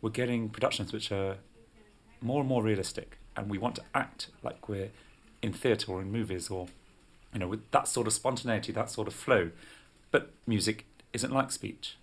we're 0.00 0.10
getting 0.10 0.48
productions 0.48 0.92
which 0.92 1.10
are 1.10 1.36
more 2.20 2.40
and 2.40 2.48
more 2.48 2.62
realistic, 2.62 3.18
and 3.36 3.48
we 3.48 3.58
want 3.58 3.76
to 3.76 3.82
act 3.94 4.28
like 4.42 4.68
we're 4.68 4.90
in 5.42 5.52
theatre 5.52 5.92
or 5.92 6.02
in 6.02 6.12
movies, 6.12 6.50
or 6.50 6.68
you 7.32 7.40
know, 7.40 7.48
with 7.48 7.70
that 7.70 7.88
sort 7.88 8.06
of 8.06 8.12
spontaneity, 8.12 8.72
that 8.72 8.90
sort 8.90 9.08
of 9.08 9.14
flow. 9.14 9.50
But 10.10 10.30
music 10.46 10.86
isn't 11.12 11.32
like 11.32 11.50
speech. 11.50 11.96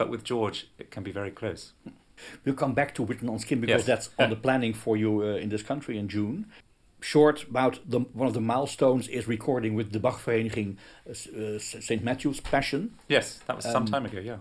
But 0.00 0.08
with 0.08 0.24
George, 0.24 0.66
it 0.78 0.90
can 0.90 1.02
be 1.02 1.10
very 1.12 1.30
close. 1.30 1.74
We'll 2.44 2.54
come 2.54 2.72
back 2.72 2.94
to 2.94 3.04
Written 3.04 3.28
on 3.28 3.38
Skin 3.38 3.60
because 3.60 3.86
Yes. 3.86 3.86
that's 3.86 4.08
on 4.18 4.30
the 4.30 4.36
planning 4.36 4.72
for 4.72 4.96
you 4.96 5.20
uh, 5.22 5.42
in 5.44 5.50
this 5.50 5.62
country 5.62 5.98
in 5.98 6.08
June. 6.08 6.46
Short 7.02 7.42
about 7.50 7.80
the, 7.86 8.00
one 8.14 8.26
of 8.26 8.32
the 8.32 8.40
milestones 8.40 9.08
is 9.08 9.28
recording 9.28 9.74
with 9.74 9.92
the 9.92 9.98
Bachvereniging 10.00 10.76
uh, 11.06 11.10
uh, 11.10 11.58
St. 11.58 12.02
Matthew's 12.02 12.40
Passion. 12.40 12.94
Yes, 13.08 13.40
that 13.46 13.56
was 13.56 13.64
some 13.66 13.82
Um, 13.82 13.86
time 13.94 14.06
ago. 14.06 14.20
Yeah. 14.20 14.38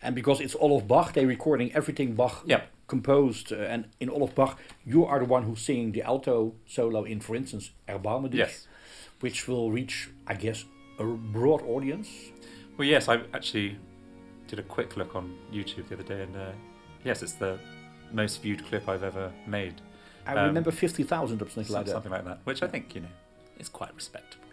And 0.00 0.14
because 0.14 0.40
it's 0.40 0.54
all 0.54 0.76
of 0.78 0.86
Bach, 0.86 1.12
they're 1.12 1.26
recording 1.26 1.72
everything 1.74 2.14
Bach 2.14 2.44
Yeah. 2.46 2.62
composed. 2.86 3.52
Uh, 3.52 3.56
and 3.74 3.88
in 3.98 4.08
all 4.08 4.22
of 4.22 4.32
Bach, 4.36 4.58
you 4.86 5.04
are 5.06 5.18
the 5.18 5.26
one 5.34 5.42
who's 5.42 5.60
singing 5.60 5.90
the 5.92 6.02
alto 6.02 6.54
solo 6.66 7.02
in, 7.04 7.18
for 7.20 7.34
instance, 7.34 7.72
Erbarme 7.88 8.28
dich, 8.30 8.38
Yes. 8.38 8.68
which 9.20 9.48
will 9.48 9.72
reach, 9.72 10.08
I 10.28 10.34
guess, 10.34 10.64
a 11.00 11.04
broad 11.04 11.62
audience. 11.62 12.08
Well, 12.76 12.86
yes, 12.88 13.08
I 13.08 13.14
actually 13.34 13.76
did 14.50 14.58
a 14.58 14.62
quick 14.64 14.96
look 14.96 15.14
on 15.14 15.36
YouTube 15.52 15.88
the 15.88 15.94
other 15.94 16.02
day, 16.02 16.22
and 16.22 16.36
uh, 16.36 16.50
yes, 17.04 17.22
it's 17.22 17.34
the 17.34 17.56
most 18.12 18.42
viewed 18.42 18.64
clip 18.66 18.88
I've 18.88 19.04
ever 19.04 19.32
made. 19.46 19.80
I 20.26 20.34
Um, 20.34 20.46
remember 20.46 20.72
50,000 20.72 21.40
or 21.40 21.48
something 21.48 21.72
like 21.72 21.86
that. 21.86 21.92
something 21.92 22.10
like 22.12 22.24
that, 22.24 22.40
which 22.44 22.62
I 22.62 22.66
think 22.66 22.94
you 22.94 23.02
know 23.02 23.08
is 23.58 23.68
quite 23.68 23.94
respectable. 23.94 24.44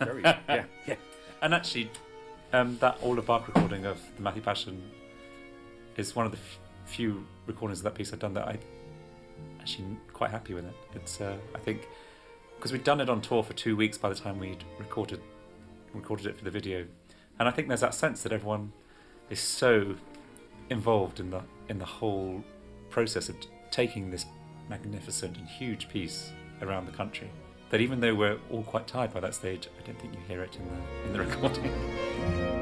Very, 0.00 0.22
yeah, 0.24 0.64
yeah. 0.86 0.96
And 1.40 1.54
actually, 1.54 1.90
um, 2.52 2.76
that 2.80 2.98
all 3.00 3.16
of 3.18 3.26
Bach 3.26 3.46
recording 3.46 3.86
of 3.86 4.00
the 4.16 4.22
Matthew 4.22 4.42
Passion 4.42 4.82
is 5.96 6.16
one 6.16 6.26
of 6.26 6.32
the 6.32 6.38
f- 6.38 6.58
few 6.86 7.24
recordings 7.46 7.78
of 7.78 7.84
that 7.84 7.94
piece 7.94 8.12
I've 8.12 8.18
done 8.18 8.34
that 8.34 8.48
I 8.48 8.58
actually 9.60 9.96
quite 10.12 10.30
happy 10.30 10.52
with 10.54 10.64
it. 10.66 10.74
It's 10.94 11.20
uh, 11.20 11.36
I 11.54 11.58
think 11.60 11.88
because 12.56 12.72
we'd 12.72 12.82
done 12.84 13.00
it 13.00 13.08
on 13.08 13.20
tour 13.20 13.44
for 13.44 13.52
two 13.52 13.76
weeks 13.76 13.96
by 13.98 14.08
the 14.08 14.14
time 14.16 14.38
we'd 14.40 14.64
recorded 14.80 15.20
recorded 15.92 16.26
it 16.26 16.36
for 16.36 16.42
the 16.44 16.50
video, 16.50 16.86
and 17.38 17.48
I 17.48 17.52
think 17.52 17.68
there's 17.68 17.80
that 17.82 17.94
sense 17.94 18.24
that 18.24 18.32
everyone 18.32 18.72
is 19.30 19.40
so 19.40 19.94
involved 20.70 21.20
in 21.20 21.30
the 21.30 21.42
in 21.68 21.78
the 21.78 21.84
whole 21.84 22.42
process 22.90 23.28
of 23.28 23.36
taking 23.70 24.10
this 24.10 24.26
magnificent 24.68 25.36
and 25.36 25.48
huge 25.48 25.88
piece 25.88 26.32
around 26.62 26.86
the 26.86 26.92
country 26.92 27.30
that 27.70 27.80
even 27.80 28.00
though 28.00 28.14
we're 28.14 28.38
all 28.50 28.62
quite 28.62 28.86
tired 28.86 29.12
by 29.12 29.20
that 29.20 29.34
stage, 29.34 29.68
I 29.82 29.86
don't 29.86 29.98
think 29.98 30.14
you 30.14 30.20
hear 30.28 30.42
it 30.42 30.56
in 30.56 30.64
the 30.68 31.08
in 31.08 31.12
the 31.12 31.18
recording. 31.24 32.53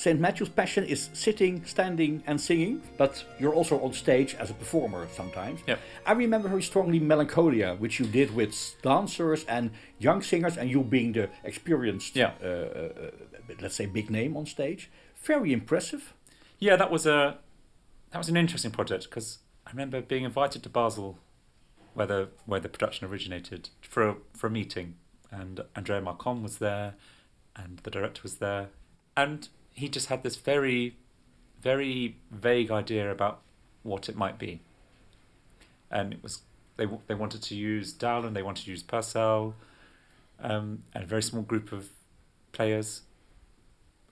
St. 0.00 0.18
Matthew's 0.18 0.48
Passion 0.48 0.84
is 0.84 1.10
sitting, 1.12 1.62
standing, 1.66 2.22
and 2.26 2.40
singing, 2.40 2.80
but 2.96 3.22
you're 3.38 3.52
also 3.52 3.78
on 3.82 3.92
stage 3.92 4.34
as 4.36 4.48
a 4.48 4.54
performer 4.54 5.06
sometimes. 5.12 5.60
Yep. 5.66 5.78
I 6.06 6.12
remember 6.12 6.48
very 6.48 6.62
strongly 6.62 6.98
Melancholia, 6.98 7.74
which 7.78 8.00
you 8.00 8.06
did 8.06 8.34
with 8.34 8.54
dancers 8.80 9.44
and 9.44 9.70
young 9.98 10.22
singers, 10.22 10.56
and 10.56 10.70
you 10.70 10.82
being 10.82 11.12
the 11.12 11.28
experienced, 11.44 12.16
Yeah. 12.16 12.32
uh, 12.42 12.46
uh, 12.46 12.48
uh, 12.48 13.10
let's 13.60 13.74
say, 13.74 13.84
big 13.84 14.08
name 14.08 14.38
on 14.38 14.46
stage. 14.46 14.90
Very 15.22 15.52
impressive. 15.52 16.14
Yeah, 16.58 16.76
that 16.76 16.90
was 16.90 17.04
a 17.04 17.36
that 18.12 18.18
was 18.18 18.30
an 18.30 18.38
interesting 18.38 18.70
project 18.70 19.04
because 19.04 19.40
I 19.66 19.70
remember 19.70 20.00
being 20.00 20.24
invited 20.24 20.62
to 20.62 20.70
Basel, 20.70 21.18
where 21.92 22.06
the 22.06 22.28
where 22.46 22.60
the 22.60 22.70
production 22.70 23.06
originated, 23.06 23.68
for 23.82 24.08
a, 24.08 24.16
for 24.32 24.46
a 24.46 24.50
meeting, 24.50 24.94
and 25.30 25.60
Andrea 25.76 26.00
Marcon 26.00 26.40
was 26.42 26.56
there, 26.56 26.94
and 27.54 27.80
the 27.82 27.90
director 27.90 28.22
was 28.22 28.36
there, 28.36 28.70
and 29.14 29.50
he 29.72 29.88
just 29.88 30.08
had 30.08 30.22
this 30.22 30.36
very, 30.36 30.96
very 31.60 32.16
vague 32.30 32.70
idea 32.70 33.10
about 33.10 33.40
what 33.82 34.08
it 34.08 34.16
might 34.16 34.38
be, 34.38 34.60
and 35.90 36.12
it 36.12 36.22
was 36.22 36.42
they 36.76 36.86
they 37.06 37.14
wanted 37.14 37.42
to 37.42 37.54
use 37.54 37.92
Dowland, 37.92 38.34
they 38.34 38.42
wanted 38.42 38.64
to 38.64 38.70
use 38.70 38.82
Purcell, 38.82 39.54
um, 40.42 40.82
and 40.94 41.04
a 41.04 41.06
very 41.06 41.22
small 41.22 41.42
group 41.42 41.72
of 41.72 41.90
players 42.52 43.02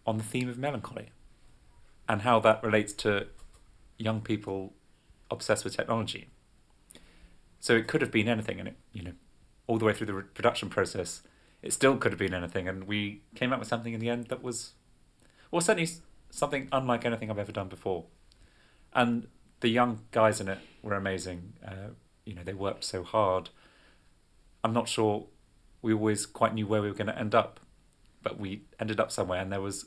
on 0.06 0.16
the 0.16 0.24
theme 0.24 0.48
of 0.48 0.56
melancholy 0.58 1.08
and 2.08 2.22
how 2.22 2.40
that 2.40 2.62
relates 2.62 2.92
to 2.94 3.26
young 3.98 4.20
people 4.20 4.72
obsessed 5.30 5.64
with 5.64 5.76
technology. 5.76 6.28
So 7.60 7.74
it 7.74 7.86
could 7.86 8.00
have 8.00 8.10
been 8.10 8.28
anything, 8.28 8.58
and 8.58 8.68
it, 8.68 8.76
you 8.92 9.02
know, 9.02 9.12
all 9.66 9.78
the 9.78 9.84
way 9.84 9.92
through 9.92 10.06
the 10.06 10.14
production 10.14 10.70
process, 10.70 11.22
it 11.60 11.72
still 11.72 11.96
could 11.96 12.12
have 12.12 12.18
been 12.18 12.32
anything, 12.32 12.68
and 12.68 12.84
we 12.84 13.22
came 13.34 13.52
up 13.52 13.58
with 13.58 13.68
something 13.68 13.92
in 13.92 14.00
the 14.00 14.08
end 14.08 14.28
that 14.28 14.42
was, 14.42 14.72
well, 15.50 15.60
certainly 15.60 15.88
something 16.30 16.68
unlike 16.72 17.04
anything 17.06 17.30
I've 17.30 17.38
ever 17.38 17.52
done 17.52 17.68
before. 17.68 18.04
And 18.92 19.26
the 19.60 19.68
young 19.68 20.00
guys 20.10 20.40
in 20.40 20.48
it 20.48 20.58
were 20.82 20.94
amazing. 20.96 21.52
Uh, 21.66 21.90
you 22.24 22.34
know, 22.34 22.42
they 22.44 22.54
worked 22.54 22.84
so 22.84 23.02
hard. 23.02 23.50
I'm 24.64 24.72
not 24.72 24.88
sure 24.88 25.26
we 25.82 25.92
always 25.92 26.26
quite 26.26 26.54
knew 26.54 26.66
where 26.66 26.82
we 26.82 26.88
were 26.88 26.94
going 26.96 27.06
to 27.14 27.18
end 27.18 27.34
up, 27.34 27.60
but 28.22 28.38
we 28.38 28.62
ended 28.78 29.00
up 29.00 29.10
somewhere, 29.10 29.40
and 29.40 29.50
there 29.52 29.60
was 29.60 29.86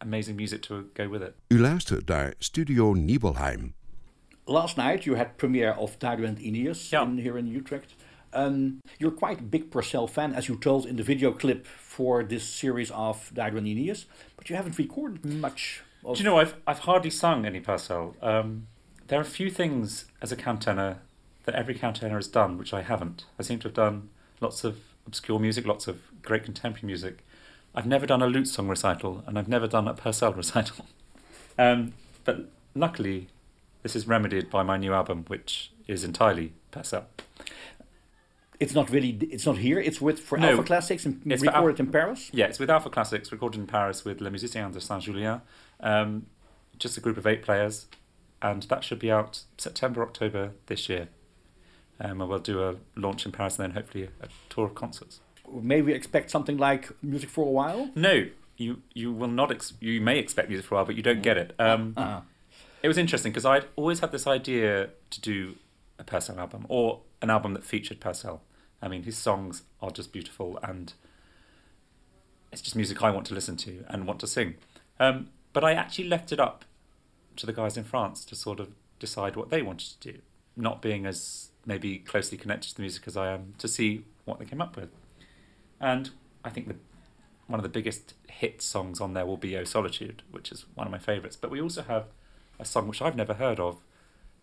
amazing 0.00 0.36
music 0.36 0.62
to 0.62 0.90
go 0.94 1.08
with 1.08 1.22
it. 1.22 1.34
U 1.48 1.58
luistert 1.58 2.08
naar 2.08 2.34
Studio 2.38 2.92
Nibelheim. 2.94 3.74
Last 4.46 4.76
night 4.76 5.04
you 5.04 5.16
had 5.16 5.36
premiere 5.36 5.72
of 5.76 5.98
Dido 5.98 6.24
and 6.24 6.38
Aeneas 6.38 6.90
Yeah. 6.90 7.08
in, 7.08 7.18
here 7.18 7.38
in 7.38 7.46
Utrecht. 7.56 7.94
Um, 8.32 8.80
you're 8.98 9.10
quite 9.10 9.40
a 9.40 9.42
big 9.42 9.70
Purcell 9.70 10.06
fan, 10.06 10.34
as 10.34 10.48
you 10.48 10.56
told 10.56 10.86
in 10.86 10.96
the 10.96 11.02
video 11.02 11.32
clip 11.32 11.66
for 11.66 12.22
this 12.22 12.44
series 12.44 12.90
of 12.90 13.32
Aeneas, 13.36 14.06
but 14.36 14.48
you 14.48 14.56
haven't 14.56 14.78
recorded 14.78 15.24
much. 15.24 15.82
Of 16.04 16.16
Do 16.16 16.22
you 16.22 16.28
know, 16.28 16.38
I've, 16.38 16.54
I've 16.66 16.80
hardly 16.80 17.10
sung 17.10 17.44
any 17.44 17.60
Purcell. 17.60 18.16
Um, 18.22 18.66
there 19.08 19.18
are 19.18 19.22
a 19.22 19.26
few 19.26 19.50
things 19.50 20.06
as 20.20 20.32
a 20.32 20.36
countertenor 20.36 20.98
that 21.44 21.54
every 21.54 21.74
countertenor 21.74 22.16
has 22.16 22.28
done, 22.28 22.56
which 22.56 22.72
I 22.72 22.82
haven't. 22.82 23.26
I 23.38 23.42
seem 23.42 23.58
to 23.60 23.68
have 23.68 23.74
done 23.74 24.08
lots 24.40 24.64
of 24.64 24.78
obscure 25.06 25.38
music, 25.38 25.66
lots 25.66 25.86
of 25.86 26.00
great 26.22 26.44
contemporary 26.44 26.86
music. 26.86 27.24
I've 27.74 27.86
never 27.86 28.06
done 28.06 28.22
a 28.22 28.26
lute 28.26 28.48
song 28.48 28.68
recital, 28.68 29.22
and 29.26 29.38
I've 29.38 29.48
never 29.48 29.66
done 29.66 29.88
a 29.88 29.94
Purcell 29.94 30.32
recital. 30.34 30.86
Um, 31.58 31.94
but 32.24 32.48
luckily, 32.74 33.28
this 33.82 33.96
is 33.96 34.06
remedied 34.06 34.50
by 34.50 34.62
my 34.62 34.76
new 34.76 34.92
album, 34.92 35.24
which 35.28 35.72
is 35.86 36.04
entirely 36.04 36.52
Purcell. 36.70 37.06
It's 38.62 38.74
not 38.74 38.90
really. 38.90 39.10
It's 39.34 39.46
not 39.46 39.58
here. 39.58 39.78
It's 39.80 40.00
with 40.00 40.18
for 40.20 40.38
No, 40.38 40.50
Alpha 40.50 40.62
Classics 40.62 41.04
and 41.06 41.20
it's 41.32 41.42
recorded 41.42 41.80
in 41.80 41.90
Paris. 41.90 42.30
Yeah, 42.32 42.46
it's 42.46 42.58
with 42.58 42.70
Alpha 42.70 42.90
Classics, 42.90 43.32
recorded 43.32 43.60
in 43.60 43.66
Paris 43.66 44.04
with 44.04 44.20
Les 44.20 44.30
Musiciens 44.30 44.72
de 44.72 44.80
Saint-Julien. 44.80 45.40
Um, 45.80 46.26
just 46.78 46.96
a 46.96 47.00
group 47.00 47.16
of 47.16 47.26
eight 47.26 47.42
players, 47.42 47.86
and 48.40 48.62
that 48.64 48.84
should 48.84 48.98
be 48.98 49.10
out 49.10 49.42
September, 49.58 50.02
October 50.02 50.52
this 50.66 50.88
year. 50.88 51.08
Um, 52.00 52.20
and 52.20 52.28
we'll 52.30 52.38
do 52.38 52.62
a 52.68 52.76
launch 52.96 53.26
in 53.26 53.32
Paris 53.32 53.58
and 53.58 53.64
then 53.64 53.70
hopefully 53.76 54.08
a 54.20 54.28
tour 54.48 54.66
of 54.66 54.74
concerts. 54.74 55.20
May 55.52 55.82
we 55.82 55.92
expect 55.92 56.30
something 56.30 56.56
like 56.56 56.90
music 57.02 57.28
for 57.30 57.44
a 57.46 57.50
while. 57.50 57.90
No, 57.94 58.26
you 58.56 58.82
you 58.94 59.12
will 59.12 59.28
not. 59.28 59.50
Ex- 59.50 59.74
you 59.80 60.00
may 60.00 60.18
expect 60.18 60.48
music 60.48 60.66
for 60.66 60.74
a 60.74 60.78
while, 60.78 60.84
but 60.86 60.96
you 60.96 61.02
don't 61.02 61.22
get 61.22 61.36
it. 61.36 61.54
Um, 61.58 61.94
Uh-huh. 61.96 62.20
It 62.82 62.88
was 62.88 62.98
interesting 62.98 63.30
because 63.32 63.44
I'd 63.44 63.66
always 63.76 64.00
had 64.00 64.10
this 64.10 64.26
idea 64.26 64.90
to 65.10 65.20
do 65.20 65.54
a 65.98 66.04
Purcell 66.04 66.38
album 66.40 66.66
or 66.68 67.00
an 67.20 67.30
album 67.30 67.54
that 67.54 67.64
featured 67.64 68.00
Purcell. 68.00 68.42
I 68.82 68.88
mean, 68.88 69.04
his 69.04 69.16
songs 69.16 69.62
are 69.80 69.90
just 69.90 70.12
beautiful 70.12 70.58
and 70.62 70.92
it's 72.50 72.60
just 72.60 72.76
music 72.76 73.02
I 73.02 73.10
want 73.10 73.26
to 73.26 73.34
listen 73.34 73.56
to 73.58 73.84
and 73.88 74.06
want 74.06 74.20
to 74.20 74.26
sing. 74.26 74.56
Um, 75.00 75.30
but 75.52 75.64
I 75.64 75.72
actually 75.72 76.08
left 76.08 76.32
it 76.32 76.40
up 76.40 76.64
to 77.36 77.46
the 77.46 77.52
guys 77.52 77.76
in 77.76 77.84
France 77.84 78.24
to 78.26 78.34
sort 78.34 78.60
of 78.60 78.74
decide 78.98 79.36
what 79.36 79.50
they 79.50 79.62
wanted 79.62 80.00
to 80.00 80.12
do, 80.12 80.18
not 80.56 80.82
being 80.82 81.06
as 81.06 81.50
maybe 81.64 81.98
closely 81.98 82.36
connected 82.36 82.70
to 82.70 82.76
the 82.76 82.82
music 82.82 83.04
as 83.06 83.16
I 83.16 83.32
am, 83.32 83.54
to 83.58 83.68
see 83.68 84.04
what 84.24 84.38
they 84.38 84.44
came 84.44 84.60
up 84.60 84.76
with. 84.76 84.90
And 85.80 86.10
I 86.44 86.50
think 86.50 86.68
the 86.68 86.76
one 87.46 87.58
of 87.58 87.64
the 87.64 87.68
biggest 87.68 88.14
hit 88.28 88.62
songs 88.62 89.00
on 89.00 89.14
there 89.14 89.26
will 89.26 89.36
be 89.36 89.56
"Oh 89.56 89.64
Solitude," 89.64 90.22
which 90.30 90.52
is 90.52 90.64
one 90.74 90.86
of 90.86 90.90
my 90.90 90.98
favourites. 90.98 91.36
But 91.36 91.50
we 91.50 91.60
also 91.60 91.82
have 91.82 92.06
a 92.58 92.64
song 92.64 92.88
which 92.88 93.02
I've 93.02 93.16
never 93.16 93.34
heard 93.34 93.60
of 93.60 93.82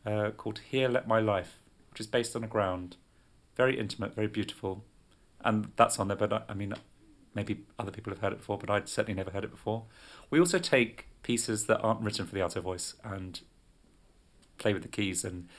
uh, 0.05 0.31
called 0.31 0.59
"Here 0.69 0.89
Let 0.89 1.07
My 1.07 1.19
Life," 1.19 1.59
which 1.91 2.01
is 2.01 2.07
based 2.07 2.35
on 2.35 2.43
a 2.43 2.47
ground, 2.47 2.97
very 3.59 3.77
intimate, 3.77 4.15
very 4.15 4.27
beautiful, 4.27 4.85
and 5.41 5.73
that's 5.75 5.99
on 5.99 6.07
there. 6.07 6.15
But 6.15 6.31
I, 6.31 6.41
I 6.47 6.53
mean, 6.53 6.73
maybe 7.35 7.65
other 7.77 7.91
people 7.91 8.13
have 8.13 8.21
heard 8.21 8.31
it 8.31 8.37
before, 8.37 8.57
but 8.57 8.69
I'd 8.69 8.87
certainly 8.87 9.17
never 9.17 9.31
heard 9.31 9.43
it 9.43 9.51
before. 9.51 9.83
We 10.29 10.39
also 10.39 10.59
take 10.59 11.07
pieces 11.23 11.65
that 11.65 11.79
aren't 11.81 11.99
written 11.99 12.25
for 12.25 12.33
the 12.33 12.39
alto 12.39 12.61
voice 12.61 12.95
and 13.03 13.41
play 14.57 14.71
with 14.71 14.83
the 14.83 14.87
keys 14.87 15.25
and 15.25 15.49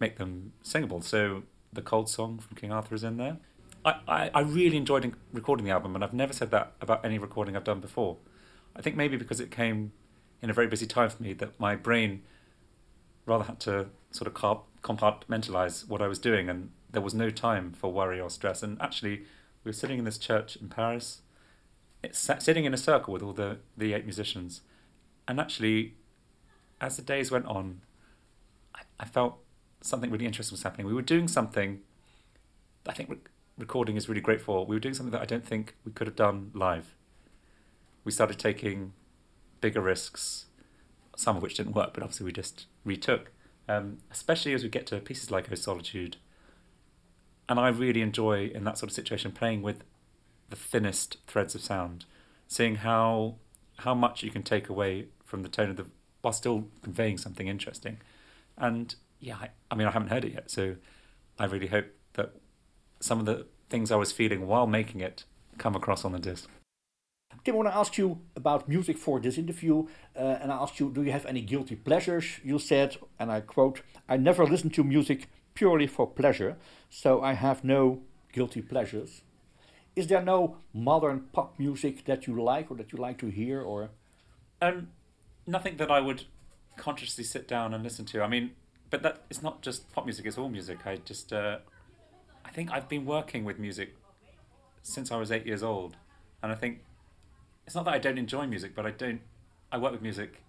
make 0.00 0.18
them 0.18 0.52
singable. 0.62 1.00
So 1.00 1.44
the 1.72 1.80
Cold 1.80 2.08
Song 2.08 2.38
from 2.38 2.56
King 2.56 2.72
Arthur 2.72 2.96
is 2.96 3.04
in 3.04 3.18
there. 3.18 3.36
I, 3.84 3.94
I, 4.08 4.30
I 4.34 4.40
really 4.40 4.76
enjoyed 4.76 5.14
recording 5.32 5.64
the 5.64 5.70
album, 5.70 5.94
and 5.94 6.02
I've 6.02 6.12
never 6.12 6.32
said 6.32 6.50
that 6.50 6.72
about 6.80 7.04
any 7.04 7.18
recording 7.18 7.56
I've 7.56 7.62
done 7.72 7.80
before. 7.80 8.16
I 8.74 8.82
think 8.82 8.96
maybe 8.96 9.16
because 9.16 9.38
it 9.38 9.52
came 9.52 9.92
in 10.42 10.50
a 10.50 10.52
very 10.52 10.66
busy 10.66 10.86
time 10.86 11.08
for 11.08 11.22
me 11.22 11.32
that 11.34 11.60
my 11.60 11.76
brain 11.76 12.22
rather 13.26 13.44
had 13.44 13.60
to 13.60 13.86
sort 14.10 14.26
of 14.26 14.34
compartmentalize 14.82 15.86
what 15.86 16.02
I 16.02 16.08
was 16.08 16.18
doing, 16.18 16.48
and 16.48 16.70
there 16.94 17.02
was 17.02 17.14
no 17.14 17.30
time 17.30 17.72
for 17.72 17.92
worry 17.92 18.20
or 18.20 18.30
stress. 18.30 18.62
And 18.62 18.80
actually, 18.80 19.18
we 19.62 19.68
were 19.68 19.72
sitting 19.72 19.98
in 19.98 20.04
this 20.04 20.18
church 20.18 20.56
in 20.56 20.68
Paris, 20.68 21.20
sat, 22.12 22.42
sitting 22.42 22.64
in 22.64 22.72
a 22.72 22.78
circle 22.78 23.12
with 23.12 23.22
all 23.22 23.32
the, 23.32 23.58
the 23.76 23.92
eight 23.92 24.04
musicians, 24.04 24.62
and 25.28 25.40
actually, 25.40 25.94
as 26.80 26.96
the 26.96 27.02
days 27.02 27.30
went 27.30 27.46
on, 27.46 27.80
I, 28.74 28.80
I 29.00 29.04
felt 29.04 29.38
something 29.80 30.10
really 30.10 30.26
interesting 30.26 30.54
was 30.54 30.62
happening. 30.62 30.86
We 30.86 30.94
were 30.94 31.02
doing 31.02 31.28
something 31.28 31.80
I 32.86 32.92
think 32.92 33.08
rec- 33.08 33.30
recording 33.58 33.96
is 33.96 34.08
really 34.08 34.20
great 34.20 34.40
for. 34.40 34.66
We 34.66 34.76
were 34.76 34.80
doing 34.80 34.94
something 34.94 35.12
that 35.12 35.22
I 35.22 35.26
don't 35.26 35.46
think 35.46 35.74
we 35.84 35.92
could 35.92 36.06
have 36.06 36.16
done 36.16 36.50
live. 36.54 36.94
We 38.04 38.12
started 38.12 38.38
taking 38.38 38.92
bigger 39.60 39.80
risks, 39.80 40.46
some 41.16 41.36
of 41.36 41.42
which 41.42 41.54
didn't 41.54 41.72
work, 41.72 41.94
but 41.94 42.02
obviously 42.02 42.26
we 42.26 42.32
just 42.32 42.66
retook. 42.84 43.30
Um, 43.66 43.98
especially 44.10 44.52
as 44.52 44.62
we 44.62 44.68
get 44.68 44.86
to 44.88 44.98
pieces 44.98 45.30
like 45.30 45.48
"Oh 45.50 45.54
Solitude," 45.54 46.18
and 47.48 47.58
I 47.58 47.68
really 47.68 48.00
enjoy 48.00 48.50
in 48.54 48.64
that 48.64 48.78
sort 48.78 48.90
of 48.90 48.94
situation 48.94 49.32
playing 49.32 49.62
with 49.62 49.84
the 50.50 50.56
thinnest 50.56 51.18
threads 51.26 51.54
of 51.54 51.60
sound, 51.60 52.04
seeing 52.48 52.76
how 52.76 53.36
how 53.78 53.94
much 53.94 54.22
you 54.22 54.30
can 54.30 54.42
take 54.42 54.68
away 54.68 55.08
from 55.24 55.42
the 55.42 55.48
tone 55.48 55.70
of 55.70 55.76
the 55.76 55.86
while 56.22 56.32
still 56.32 56.68
conveying 56.82 57.18
something 57.18 57.48
interesting. 57.48 57.98
And 58.56 58.94
yeah, 59.20 59.36
I, 59.36 59.50
I 59.70 59.74
mean 59.74 59.86
I 59.86 59.90
haven't 59.90 60.08
heard 60.08 60.24
it 60.24 60.32
yet, 60.32 60.50
so 60.50 60.76
I 61.38 61.46
really 61.46 61.66
hope 61.66 61.86
that 62.14 62.34
some 63.00 63.20
of 63.20 63.26
the 63.26 63.46
things 63.68 63.90
I 63.90 63.96
was 63.96 64.12
feeling 64.12 64.46
while 64.46 64.66
making 64.66 65.00
it 65.00 65.24
come 65.58 65.74
across 65.74 66.04
on 66.04 66.12
the 66.12 66.18
disc. 66.18 66.48
Tim, 67.44 67.56
when 67.56 67.66
I 67.66 67.70
want 67.70 67.74
to 67.74 67.80
ask 67.80 67.98
you 67.98 68.20
about 68.36 68.68
music 68.68 68.96
for 68.96 69.20
this 69.20 69.36
interview, 69.36 69.86
uh, 70.16 70.38
and 70.40 70.52
I 70.52 70.56
asked 70.56 70.78
you, 70.78 70.90
do 70.90 71.02
you 71.02 71.12
have 71.12 71.26
any 71.26 71.40
guilty 71.40 71.74
pleasures? 71.74 72.24
You 72.44 72.58
said, 72.58 72.96
and 73.18 73.30
I 73.30 73.40
quote, 73.40 73.82
I 74.08 74.16
never 74.16 74.46
listen 74.46 74.70
to 74.70 74.84
music 74.84 75.28
purely 75.54 75.86
for 75.86 76.06
pleasure, 76.06 76.56
so 76.90 77.22
I 77.22 77.34
have 77.34 77.64
no 77.64 78.02
guilty 78.32 78.60
pleasures. 78.60 79.22
Is 79.96 80.08
there 80.08 80.22
no 80.22 80.56
modern 80.72 81.20
pop 81.32 81.58
music 81.58 82.04
that 82.06 82.26
you 82.26 82.42
like 82.42 82.70
or 82.70 82.76
that 82.76 82.92
you 82.92 82.98
like 82.98 83.18
to 83.18 83.28
hear? 83.28 83.60
Or 83.60 83.90
Um, 84.60 84.88
nothing 85.46 85.76
that 85.76 85.90
I 85.90 86.00
would 86.00 86.24
consciously 86.76 87.24
sit 87.24 87.46
down 87.46 87.72
and 87.74 87.84
listen 87.84 88.04
to. 88.06 88.22
I 88.22 88.26
mean, 88.28 88.56
but 88.90 89.02
that 89.02 89.22
it's 89.30 89.42
not 89.42 89.62
just 89.62 89.92
pop 89.92 90.04
music; 90.04 90.26
it's 90.26 90.38
all 90.38 90.48
music. 90.48 90.86
I 90.86 90.96
just, 90.96 91.32
uh, 91.32 91.58
I 92.44 92.50
think 92.50 92.72
I've 92.72 92.88
been 92.88 93.04
working 93.04 93.44
with 93.44 93.58
music 93.58 93.96
since 94.82 95.12
I 95.12 95.16
was 95.16 95.30
eight 95.30 95.46
years 95.46 95.62
old, 95.62 95.96
and 96.42 96.50
I 96.52 96.54
think 96.54 96.80
it's 97.66 97.74
not 97.74 97.84
that 97.84 97.94
I 97.94 97.98
don't 97.98 98.18
enjoy 98.18 98.46
music, 98.46 98.74
but 98.74 98.86
I 98.86 98.90
don't. 98.90 99.20
I 99.70 99.78
work 99.78 99.92
with 99.92 100.02
music 100.02 100.42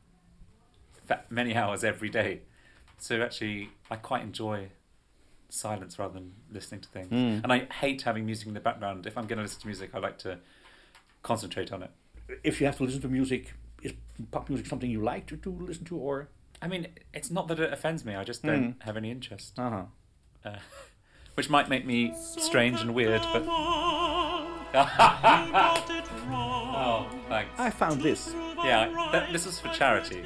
many 1.29 1.55
hours 1.55 1.83
every 1.83 2.09
day, 2.09 2.41
so 2.97 3.21
actually, 3.21 3.69
I 3.91 3.95
quite 3.95 4.23
enjoy 4.23 4.69
silence 5.49 5.97
rather 5.99 6.13
than 6.13 6.33
listening 6.51 6.81
to 6.81 6.89
things. 6.89 7.11
And 7.11 7.51
I 7.51 7.65
hate 7.73 8.01
having 8.03 8.25
music 8.25 8.47
in 8.47 8.53
the 8.53 8.59
background. 8.59 9.05
If 9.05 9.17
I'm 9.17 9.27
going 9.27 9.37
to 9.37 9.43
listen 9.43 9.61
to 9.61 9.67
music, 9.67 9.91
I 9.93 9.99
like 9.99 10.17
to 10.19 10.39
concentrate 11.23 11.71
on 11.71 11.83
it. 11.83 11.91
if 12.43 12.59
you 12.59 12.65
have 12.67 12.77
to 12.77 12.83
listen 12.83 13.01
to 13.01 13.07
music, 13.07 13.53
is 13.81 13.93
pop 14.31 14.49
music 14.49 14.65
something 14.67 14.89
you 14.89 15.01
like 15.01 15.25
to, 15.27 15.37
to 15.37 15.49
listen 15.49 15.85
to? 15.85 15.97
Or 15.97 16.29
I 16.61 16.67
mean, 16.67 16.87
it's 17.13 17.29
not 17.31 17.47
that 17.49 17.59
it 17.59 17.71
offends 17.71 18.05
me. 18.05 18.15
I 18.15 18.23
just 18.23 18.43
don't 18.43 18.75
have 18.81 18.97
any 18.97 19.11
interest, 19.11 19.59
uh-huh. 19.59 19.83
uh, 20.43 20.57
which 21.35 21.49
might 21.49 21.69
make 21.69 21.85
me 21.85 22.13
strange 22.15 22.81
and 22.81 22.93
weird. 22.95 23.21
But 23.33 23.45
got 24.73 25.89
it 25.89 26.05
wrong. 26.27 26.73
oh, 26.75 27.19
thanks. 27.29 27.59
I 27.59 27.69
found 27.69 28.01
this. 28.01 28.33
Yeah, 28.63 29.09
th- 29.11 29.31
this 29.31 29.45
is 29.45 29.59
for 29.59 29.69
charity. 29.69 30.23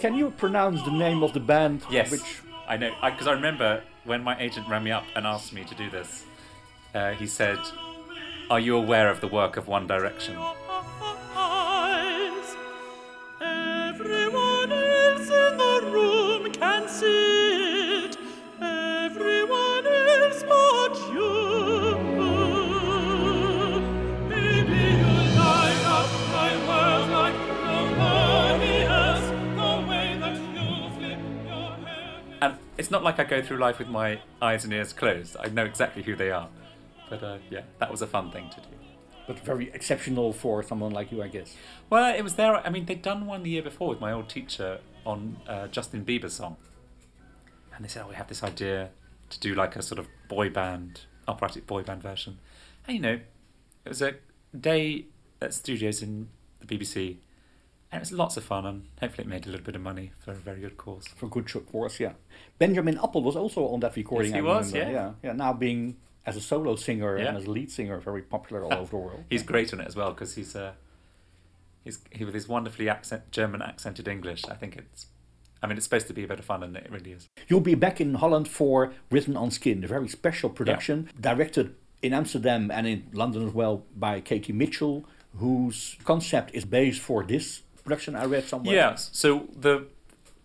Can 0.00 0.14
you 0.14 0.30
pronounce 0.30 0.82
the 0.82 0.90
name 0.90 1.22
of 1.22 1.34
the 1.34 1.40
band? 1.40 1.82
Yes, 1.90 2.10
Which 2.10 2.40
I 2.66 2.76
know 2.76 2.94
because 3.04 3.26
I, 3.26 3.32
remember 3.32 3.82
when 4.04 4.22
my 4.22 4.38
agent 4.38 4.68
rang 4.68 4.84
me 4.84 4.90
up 4.90 5.04
and 5.14 5.26
asked 5.26 5.52
me 5.52 5.64
to 5.64 5.74
do 5.74 5.90
this. 5.90 6.24
Uh, 6.94 7.12
he 7.12 7.26
said, 7.26 7.58
"Are 8.50 8.60
you 8.60 8.76
aware 8.76 9.08
of 9.10 9.20
the 9.20 9.28
work 9.28 9.56
of 9.56 9.68
One 9.68 9.86
Direction?" 9.86 10.36
It's 32.80 32.90
not 32.90 33.04
like 33.04 33.20
I 33.20 33.24
go 33.24 33.42
through 33.42 33.58
life 33.58 33.78
with 33.78 33.88
my 33.88 34.22
eyes 34.40 34.64
and 34.64 34.72
ears 34.72 34.94
closed. 34.94 35.36
I 35.38 35.48
know 35.48 35.66
exactly 35.66 36.02
who 36.02 36.16
they 36.16 36.30
are. 36.30 36.48
But 37.10 37.22
uh, 37.22 37.36
yeah, 37.50 37.60
that 37.78 37.90
was 37.90 38.00
a 38.00 38.06
fun 38.06 38.30
thing 38.30 38.48
to 38.48 38.56
do. 38.56 38.68
But 39.26 39.38
very 39.40 39.70
exceptional 39.74 40.32
for 40.32 40.62
someone 40.62 40.90
like 40.92 41.12
you, 41.12 41.22
I 41.22 41.28
guess. 41.28 41.54
Well, 41.90 42.14
it 42.14 42.22
was 42.22 42.36
there. 42.36 42.56
I 42.56 42.70
mean, 42.70 42.86
they'd 42.86 43.02
done 43.02 43.26
one 43.26 43.42
the 43.42 43.50
year 43.50 43.62
before 43.62 43.90
with 43.90 44.00
my 44.00 44.12
old 44.12 44.30
teacher 44.30 44.80
on 45.04 45.36
uh, 45.46 45.66
Justin 45.68 46.06
Bieber's 46.06 46.32
song, 46.32 46.56
and 47.76 47.84
they 47.84 47.88
said, 47.88 48.04
"Oh, 48.06 48.08
we 48.08 48.14
have 48.14 48.28
this 48.28 48.42
idea 48.42 48.88
to 49.28 49.40
do 49.40 49.54
like 49.54 49.76
a 49.76 49.82
sort 49.82 49.98
of 49.98 50.08
boy 50.28 50.48
band, 50.48 51.02
operatic 51.28 51.66
boy 51.66 51.82
band 51.82 52.02
version." 52.02 52.38
And 52.86 52.96
you 52.96 53.02
know, 53.02 53.20
it 53.84 53.88
was 53.88 54.00
a 54.00 54.14
day 54.58 55.04
at 55.42 55.52
studios 55.52 56.00
in 56.00 56.28
the 56.60 56.66
BBC, 56.66 57.18
and 57.92 57.98
it 57.98 58.02
was 58.02 58.12
lots 58.12 58.36
of 58.36 58.44
fun, 58.44 58.66
and 58.66 58.86
hopefully 59.00 59.26
it 59.26 59.28
made 59.28 59.46
a 59.46 59.50
little 59.50 59.64
bit 59.64 59.74
of 59.76 59.82
money 59.82 60.12
for 60.24 60.30
a 60.32 60.34
very 60.34 60.60
good 60.60 60.76
cause. 60.76 61.06
For 61.16 61.28
good 61.28 61.50
course, 61.70 61.98
yeah. 61.98 62.12
Benjamin 62.58 62.96
Appl 62.96 63.22
was 63.22 63.36
also 63.36 63.66
on 63.68 63.80
that 63.80 63.96
recording. 63.96 64.30
Yes, 64.32 64.40
he 64.40 64.46
I 64.46 64.52
was, 64.56 64.72
remember. 64.72 64.92
yeah. 64.92 64.98
yeah, 65.06 65.12
yeah. 65.24 65.32
Now 65.32 65.52
being 65.52 65.96
as 66.24 66.36
a 66.36 66.40
solo 66.40 66.76
singer 66.76 67.18
Yeah. 67.18 67.28
and 67.28 67.36
as 67.38 67.46
a 67.46 67.50
lead 67.50 67.70
singer, 67.70 67.98
very 67.98 68.22
popular 68.22 68.64
all 68.64 68.72
over 68.74 68.90
the 68.90 68.96
world. 68.96 69.24
He's 69.30 69.42
great 69.42 69.72
on 69.72 69.80
it 69.80 69.86
as 69.88 69.96
well 69.96 70.12
because 70.12 70.34
he's 70.34 70.54
uh, 70.54 70.72
he's 71.84 71.98
he 72.10 72.24
with 72.24 72.34
his 72.34 72.46
wonderfully 72.48 72.88
accent 72.88 73.30
German 73.32 73.62
accented 73.62 74.06
English. 74.08 74.44
I 74.48 74.54
think 74.54 74.76
it's. 74.76 75.06
I 75.62 75.66
mean, 75.66 75.76
it's 75.76 75.84
supposed 75.84 76.06
to 76.06 76.14
be 76.14 76.24
a 76.24 76.26
bit 76.26 76.38
of 76.38 76.44
fun, 76.46 76.62
and 76.62 76.74
it 76.74 76.88
really 76.90 77.12
is. 77.12 77.28
You'll 77.48 77.60
be 77.60 77.74
back 77.74 78.00
in 78.00 78.14
Holland 78.14 78.48
for 78.48 78.94
Written 79.10 79.36
on 79.36 79.50
Skin, 79.50 79.84
a 79.84 79.86
very 79.86 80.08
special 80.08 80.48
production 80.48 81.10
directed 81.20 81.74
in 82.00 82.14
Amsterdam 82.14 82.70
and 82.70 82.86
in 82.86 83.08
London 83.12 83.46
as 83.46 83.52
well 83.52 83.84
by 83.94 84.22
Katie 84.22 84.54
Mitchell, 84.54 85.04
whose 85.36 85.96
concept 86.04 86.54
is 86.54 86.64
based 86.64 87.00
for 87.02 87.22
this 87.24 87.60
production 87.84 88.16
I 88.16 88.24
read 88.24 88.44
somewhere. 88.44 88.74
Yeah. 88.74 88.94
So 88.94 89.48
the 89.56 89.86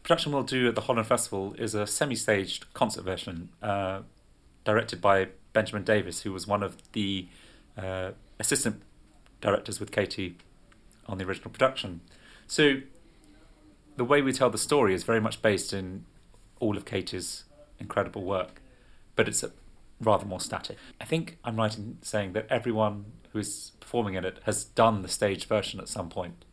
production 0.04 0.32
we'll 0.32 0.44
do 0.44 0.68
at 0.68 0.76
the 0.76 0.82
Holland 0.82 1.08
Festival 1.08 1.56
is 1.58 1.74
a 1.74 1.88
semi-staged 1.88 2.74
concert 2.74 3.04
version, 3.04 3.50
uh, 3.62 4.02
directed 4.64 5.02
by 5.02 5.30
Benjamin 5.54 5.84
Davis, 5.84 6.22
who 6.22 6.32
was 6.32 6.46
one 6.46 6.64
of 6.64 6.78
the 6.92 7.28
uh, 7.78 8.12
assistant 8.40 8.82
directors 9.42 9.80
with 9.80 9.92
Katie 9.92 10.38
on 11.08 11.18
the 11.18 11.26
original 11.26 11.50
production. 11.50 12.02
So 12.48 12.82
the 13.96 14.04
way 14.04 14.22
we 14.22 14.32
tell 14.32 14.50
the 14.50 14.58
story 14.58 14.94
is 14.94 15.04
very 15.04 15.22
much 15.22 15.42
based 15.42 15.74
in 15.74 16.06
all 16.60 16.78
of 16.78 16.86
Katie's 16.86 17.46
incredible 17.80 18.24
work, 18.24 18.62
but 19.16 19.28
it's 19.28 19.44
a, 19.44 19.52
rather 20.00 20.26
more 20.26 20.40
static. 20.40 20.78
I 21.00 21.06
think 21.06 21.38
I'm 21.44 21.56
right 21.56 21.76
in 21.76 21.98
saying 22.02 22.34
that 22.34 22.48
everyone 22.50 23.06
who 23.32 23.40
is 23.40 23.72
performing 23.80 24.16
in 24.16 24.26
it 24.26 24.40
has 24.44 24.66
done 24.66 25.02
the 25.02 25.08
staged 25.08 25.48
version 25.48 25.80
at 25.80 25.90
some 25.90 26.10
point. 26.10 26.46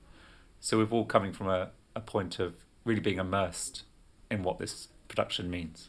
So 0.64 0.79
we're 0.79 0.87
all 0.90 1.05
coming 1.05 1.33
from 1.33 1.48
a, 1.48 1.70
a 1.96 2.01
point 2.01 2.38
of 2.38 2.55
really 2.85 3.01
being 3.01 3.18
immersed 3.18 3.83
in 4.31 4.44
what 4.44 4.61
this 4.61 4.87
production 5.09 5.51
means. 5.51 5.88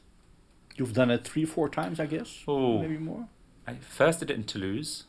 You've 0.76 0.94
done 0.94 1.12
it 1.12 1.24
three, 1.24 1.46
four 1.46 1.70
times, 1.70 2.00
I 2.00 2.08
guess. 2.08 2.44
Oh. 2.48 2.80
Maybe 2.80 2.98
more. 2.98 3.28
I 3.68 3.76
first 3.76 4.20
did 4.20 4.32
it 4.32 4.34
in 4.34 4.46
Toulouse, 4.46 5.04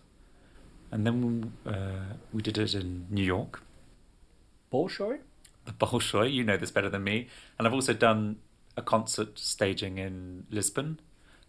and 0.90 1.06
then 1.06 1.54
uh, 1.66 2.12
we 2.30 2.42
did 2.42 2.58
it 2.58 2.74
in 2.74 3.06
New 3.08 3.24
York, 3.24 3.62
Bolshoi? 4.70 5.20
the 5.64 5.72
Bolshoi. 5.86 6.30
You 6.30 6.44
know 6.44 6.58
this 6.58 6.70
better 6.70 6.90
than 6.90 7.02
me. 7.02 7.28
And 7.58 7.66
I've 7.66 7.72
also 7.72 7.94
done 7.94 8.36
a 8.76 8.82
concert 8.82 9.38
staging 9.38 9.96
in 9.96 10.44
Lisbon, 10.50 11.00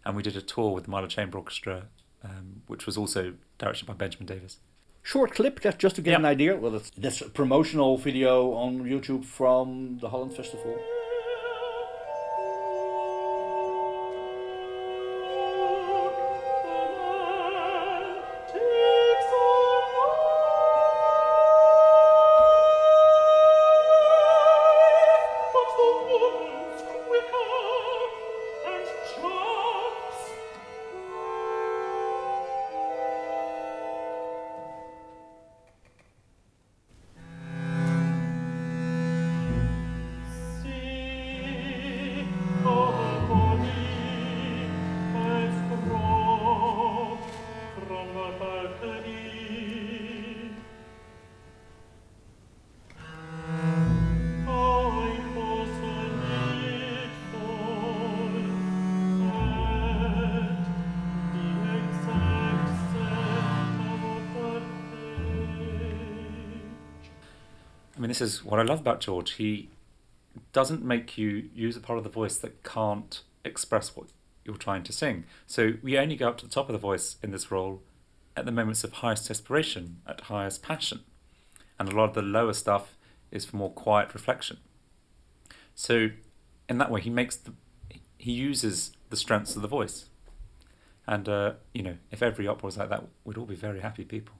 and 0.06 0.16
we 0.16 0.22
did 0.22 0.38
a 0.38 0.40
tour 0.40 0.72
with 0.72 0.84
the 0.84 0.90
Mahler 0.90 1.08
Chamber 1.08 1.36
Orchestra, 1.36 1.88
um, 2.24 2.62
which 2.66 2.86
was 2.86 2.96
also 2.96 3.34
directed 3.58 3.84
by 3.84 3.92
Benjamin 3.92 4.24
Davis. 4.24 4.56
Short 5.06 5.30
clip, 5.36 5.60
that's 5.60 5.76
just 5.76 5.94
to 5.96 6.02
get 6.02 6.10
Yeah. 6.10 6.18
an 6.18 6.24
idea. 6.24 6.56
Well, 6.56 6.82
that's 6.98 7.20
a 7.20 7.28
promotional 7.30 7.96
video 7.96 8.50
on 8.54 8.82
YouTube 8.82 9.24
from 9.24 9.98
the 10.00 10.08
Holland 10.08 10.34
Festival. 10.34 10.76
This 68.18 68.34
is 68.34 68.44
what 68.44 68.58
I 68.58 68.62
love 68.62 68.80
about 68.80 69.00
George. 69.00 69.32
He 69.32 69.68
doesn't 70.52 70.84
make 70.84 71.18
you 71.18 71.48
use 71.54 71.76
a 71.76 71.80
part 71.80 71.98
of 71.98 72.04
the 72.04 72.10
voice 72.10 72.36
that 72.38 72.62
can't 72.62 73.22
express 73.44 73.94
what 73.94 74.06
you're 74.44 74.56
trying 74.56 74.82
to 74.84 74.92
sing. 74.92 75.24
So 75.46 75.74
we 75.82 75.98
only 75.98 76.16
go 76.16 76.28
up 76.28 76.38
to 76.38 76.46
the 76.46 76.50
top 76.50 76.68
of 76.68 76.72
the 76.72 76.78
voice 76.78 77.16
in 77.22 77.30
this 77.30 77.50
role 77.50 77.82
at 78.36 78.44
the 78.44 78.52
moments 78.52 78.84
of 78.84 78.92
highest 78.92 79.28
desperation, 79.28 79.98
at 80.06 80.22
highest 80.22 80.62
passion. 80.62 81.00
And 81.78 81.88
a 81.88 81.94
lot 81.94 82.10
of 82.10 82.14
the 82.14 82.22
lower 82.22 82.52
stuff 82.52 82.96
is 83.30 83.44
for 83.44 83.56
more 83.56 83.70
quiet 83.70 84.14
reflection. 84.14 84.58
So 85.74 86.10
in 86.68 86.78
that 86.78 86.90
way, 86.90 87.00
he 87.00 87.10
makes 87.10 87.36
the, 87.36 87.52
he 88.18 88.32
uses 88.32 88.92
the 89.10 89.16
strengths 89.16 89.56
of 89.56 89.62
the 89.62 89.68
voice. 89.68 90.06
And, 91.06 91.28
uh, 91.28 91.52
you 91.72 91.82
know, 91.82 91.96
if 92.10 92.22
every 92.22 92.48
opera 92.48 92.66
was 92.66 92.76
like 92.76 92.88
that, 92.88 93.04
we'd 93.24 93.36
all 93.36 93.46
be 93.46 93.54
very 93.54 93.80
happy 93.80 94.04
people. 94.04 94.34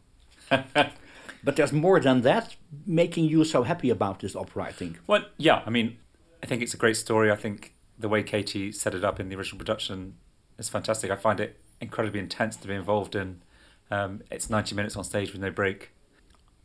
But 1.43 1.57
there's 1.57 1.73
more 1.73 2.01
than 2.01 2.23
that 2.23 2.57
making 2.87 3.27
you 3.27 3.45
so 3.45 3.63
happy 3.63 3.91
about 3.91 4.21
this 4.21 4.35
opera, 4.35 4.65
I 4.65 4.73
think. 4.73 4.99
Well, 5.07 5.25
yeah, 5.37 5.63
I 5.67 5.71
mean, 5.71 5.99
I 6.43 6.47
think 6.47 6.63
it's 6.63 6.75
a 6.75 6.77
great 6.77 6.97
story. 6.97 7.31
I 7.31 7.37
think 7.37 7.75
the 7.99 8.09
way 8.09 8.23
Katie 8.23 8.73
set 8.73 8.95
it 8.95 9.05
up 9.05 9.21
in 9.21 9.29
the 9.29 9.37
original 9.37 9.59
production 9.59 10.15
is 10.59 10.69
fantastic. 10.69 11.11
I 11.11 11.17
find 11.17 11.41
it 11.41 11.61
incredibly 11.81 12.21
intense 12.21 12.57
to 12.57 12.69
be 12.69 12.75
involved 12.75 13.15
in. 13.15 13.43
Um, 13.91 14.23
it's 14.31 14.51
90 14.51 14.75
minutes 14.75 14.97
on 14.97 15.05
stage 15.05 15.33
with 15.33 15.41
no 15.41 15.51
break. 15.51 15.93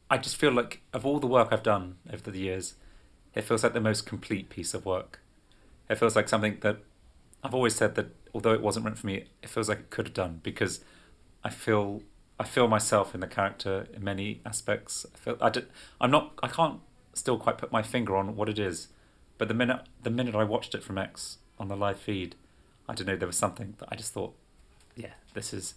I 0.10 0.17
just 0.17 0.36
feel 0.36 0.52
like, 0.52 0.82
of 0.93 1.06
all 1.06 1.19
the 1.19 1.28
work 1.28 1.50
I've 1.52 1.63
done 1.63 1.97
over 2.12 2.32
the 2.32 2.39
years, 2.39 2.76
it 3.34 3.43
feels 3.43 3.63
like 3.63 3.74
the 3.74 3.82
most 3.82 4.06
complete 4.06 4.50
piece 4.50 4.74
of 4.74 4.86
work. 4.86 5.21
It 5.89 5.95
feels 5.95 6.15
like 6.15 6.28
something 6.28 6.58
that 6.62 6.78
I've 7.43 7.54
always 7.54 7.76
said 7.76 7.95
that, 7.95 8.08
although 8.34 8.54
it 8.54 8.62
wasn't 8.62 8.86
written 8.86 8.97
for 8.97 9.08
me, 9.08 9.26
it 9.41 9.50
feels 9.50 9.69
like 9.69 9.80
it 9.80 9.89
could 9.89 10.08
have 10.08 10.13
done 10.13 10.41
because 10.43 10.84
I 11.43 11.50
feel 11.50 12.02
I 12.41 12.43
feel 12.43 12.67
myself 12.67 13.13
in 13.15 13.21
the 13.21 13.27
character 13.27 13.88
in 13.95 14.04
many 14.04 14.41
aspects. 14.51 15.06
I 15.13 15.17
feel 15.23 15.38
I 15.41 15.49
did, 15.56 15.65
I'm 16.01 16.12
not 16.17 16.25
I 16.41 16.47
can't 16.47 16.80
still 17.13 17.38
quite 17.38 17.58
put 17.58 17.71
my 17.71 17.84
finger 17.84 18.15
on 18.15 18.36
what 18.36 18.49
it 18.49 18.58
is, 18.58 18.88
but 19.38 19.47
the 19.47 19.54
minute 19.54 19.82
the 20.01 20.10
minute 20.10 20.36
I 20.36 20.43
watched 20.43 20.73
it 20.77 20.84
from 20.84 20.97
Aix 20.97 21.38
on 21.60 21.67
the 21.67 21.75
live 21.86 21.99
feed, 21.99 22.36
I 22.89 22.95
don't 22.95 23.08
know 23.08 23.15
there 23.15 23.27
was 23.27 23.38
something 23.45 23.75
that 23.80 23.89
I 23.91 23.95
just 23.95 24.12
thought, 24.13 24.34
yeah, 24.95 25.13
this 25.36 25.54
is 25.54 25.75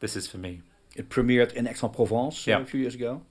this 0.00 0.16
is 0.16 0.26
for 0.26 0.38
me. 0.38 0.62
It 0.96 1.08
premiered 1.08 1.52
in 1.54 1.66
Aix-en-Provence 1.66 2.46
Yeah. 2.46 2.58
a 2.60 2.66
few 2.66 2.80
years 2.80 2.94
ago. 2.96 3.22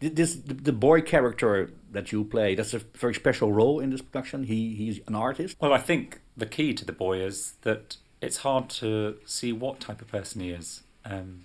This 0.00 0.36
the, 0.36 0.54
the 0.54 0.72
boy 0.72 1.02
character 1.02 1.70
that 1.90 2.12
you 2.12 2.24
play. 2.24 2.54
That's 2.54 2.74
a 2.74 2.78
very 2.78 3.14
special 3.14 3.52
role 3.52 3.80
in 3.80 3.90
this 3.90 4.00
production. 4.02 4.44
He 4.44 4.74
he's 4.76 5.00
an 5.08 5.14
artist. 5.14 5.56
Well, 5.60 5.72
I 5.72 5.78
think 5.90 6.20
the 6.36 6.46
key 6.46 6.72
to 6.74 6.84
the 6.84 6.92
boy 6.92 7.16
is 7.30 7.54
that 7.62 7.96
it's 8.20 8.38
hard 8.38 8.70
to 8.80 9.16
see 9.26 9.52
what 9.52 9.80
type 9.80 10.00
of 10.00 10.08
person 10.08 10.40
he 10.40 10.50
is. 10.50 10.82
Um, 11.04 11.44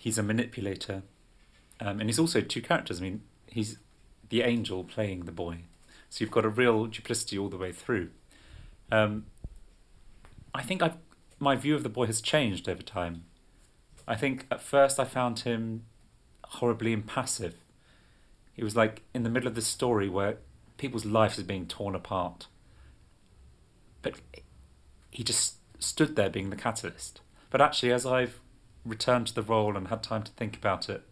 he's 0.00 0.16
a 0.16 0.22
manipulator, 0.22 1.02
um, 1.78 2.00
and 2.00 2.08
he's 2.08 2.18
also 2.18 2.40
two 2.40 2.62
characters. 2.62 3.00
I 3.00 3.02
mean, 3.02 3.20
he's 3.46 3.76
the 4.30 4.40
angel 4.40 4.82
playing 4.82 5.26
the 5.26 5.32
boy, 5.32 5.58
so 6.08 6.24
you've 6.24 6.30
got 6.30 6.46
a 6.46 6.48
real 6.48 6.86
duplicity 6.86 7.38
all 7.38 7.50
the 7.50 7.58
way 7.58 7.70
through. 7.70 8.08
Um, 8.90 9.26
I 10.54 10.62
think 10.62 10.82
I've, 10.82 10.96
my 11.38 11.54
view 11.54 11.74
of 11.74 11.82
the 11.82 11.90
boy 11.90 12.06
has 12.06 12.22
changed 12.22 12.66
over 12.66 12.82
time. 12.82 13.24
I 14.08 14.16
think 14.16 14.46
at 14.50 14.62
first 14.62 14.98
I 14.98 15.04
found 15.04 15.40
him 15.40 15.84
horribly 16.44 16.94
impassive. 16.94 17.56
He 18.54 18.64
was 18.64 18.74
like 18.74 19.02
in 19.14 19.22
the 19.22 19.30
middle 19.30 19.48
of 19.48 19.54
the 19.54 19.62
story 19.62 20.08
where 20.08 20.38
people's 20.78 21.04
lives 21.04 21.38
are 21.38 21.44
being 21.44 21.66
torn 21.66 21.94
apart. 21.94 22.46
But 24.00 24.14
he 25.10 25.22
just 25.22 25.56
stood 25.78 26.16
there 26.16 26.30
being 26.30 26.48
the 26.48 26.56
catalyst. 26.56 27.20
But 27.50 27.60
actually, 27.60 27.92
as 27.92 28.06
I've 28.06 28.40
returned 28.84 29.28
to 29.28 29.34
the 29.34 29.42
role 29.42 29.76
and 29.76 29.88
had 29.88 30.02
time 30.02 30.22
to 30.22 30.32
think 30.32 30.56
about 30.56 30.88
it, 30.88 31.02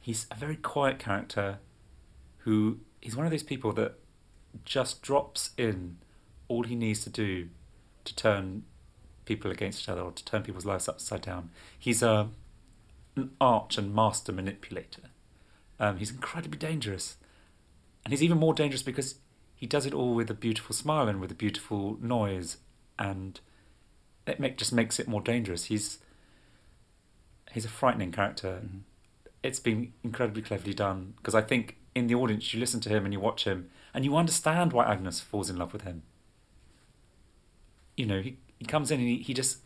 he's 0.00 0.26
a 0.30 0.34
very 0.34 0.56
quiet 0.56 0.98
character 0.98 1.58
who 2.38 2.78
he's 3.00 3.16
one 3.16 3.26
of 3.26 3.32
those 3.32 3.42
people 3.42 3.72
that 3.72 3.94
just 4.64 5.02
drops 5.02 5.50
in 5.56 5.96
all 6.48 6.62
he 6.62 6.74
needs 6.74 7.02
to 7.04 7.10
do 7.10 7.48
to 8.04 8.14
turn 8.14 8.64
people 9.24 9.50
against 9.50 9.80
each 9.80 9.88
other 9.88 10.02
or 10.02 10.12
to 10.12 10.24
turn 10.24 10.42
people's 10.42 10.66
lives 10.66 10.88
upside 10.88 11.22
down. 11.22 11.50
He's 11.78 12.02
a 12.02 12.28
an 13.16 13.30
arch 13.40 13.78
and 13.78 13.94
master 13.94 14.32
manipulator. 14.32 15.02
Um, 15.78 15.98
he's 15.98 16.10
incredibly 16.10 16.58
dangerous, 16.58 17.16
and 18.04 18.12
he's 18.12 18.22
even 18.22 18.38
more 18.38 18.54
dangerous 18.54 18.82
because 18.82 19.16
he 19.54 19.66
does 19.66 19.86
it 19.86 19.94
all 19.94 20.14
with 20.14 20.30
a 20.30 20.34
beautiful 20.34 20.74
smile 20.74 21.08
and 21.08 21.20
with 21.20 21.30
a 21.30 21.34
beautiful 21.34 21.96
noise, 22.00 22.58
and 22.98 23.40
it 24.26 24.40
make, 24.40 24.56
just 24.56 24.72
makes 24.72 24.98
it 24.98 25.08
more 25.08 25.20
dangerous. 25.20 25.66
He's 25.66 25.98
he's 27.54 27.64
a 27.64 27.68
frightening 27.68 28.10
character. 28.12 28.60
It's 29.42 29.60
been 29.60 29.92
incredibly 30.02 30.42
cleverly 30.42 30.74
done 30.74 31.14
because 31.16 31.34
I 31.34 31.40
think 31.40 31.76
in 31.94 32.08
the 32.08 32.14
audience 32.16 32.52
you 32.52 32.58
listen 32.58 32.80
to 32.80 32.88
him 32.88 33.04
and 33.04 33.14
you 33.14 33.20
watch 33.20 33.44
him 33.44 33.70
and 33.94 34.04
you 34.04 34.16
understand 34.16 34.72
why 34.72 34.84
Agnes 34.84 35.20
falls 35.20 35.48
in 35.48 35.56
love 35.56 35.72
with 35.72 35.82
him. 35.82 36.02
You 37.96 38.06
know, 38.06 38.20
he, 38.20 38.38
he 38.58 38.64
comes 38.64 38.90
in 38.90 38.98
and 38.98 39.08
he, 39.08 39.18
he 39.18 39.32
just 39.32 39.58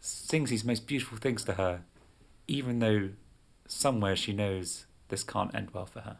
sings 0.00 0.50
these 0.50 0.64
most 0.64 0.86
beautiful 0.86 1.18
things 1.18 1.44
to 1.44 1.54
her, 1.54 1.82
even 2.46 2.78
though 2.78 3.10
somewhere 3.66 4.14
she 4.14 4.32
knows 4.32 4.86
this 5.08 5.24
can't 5.24 5.54
end 5.54 5.70
well 5.72 5.86
for 5.86 6.00
her. 6.00 6.18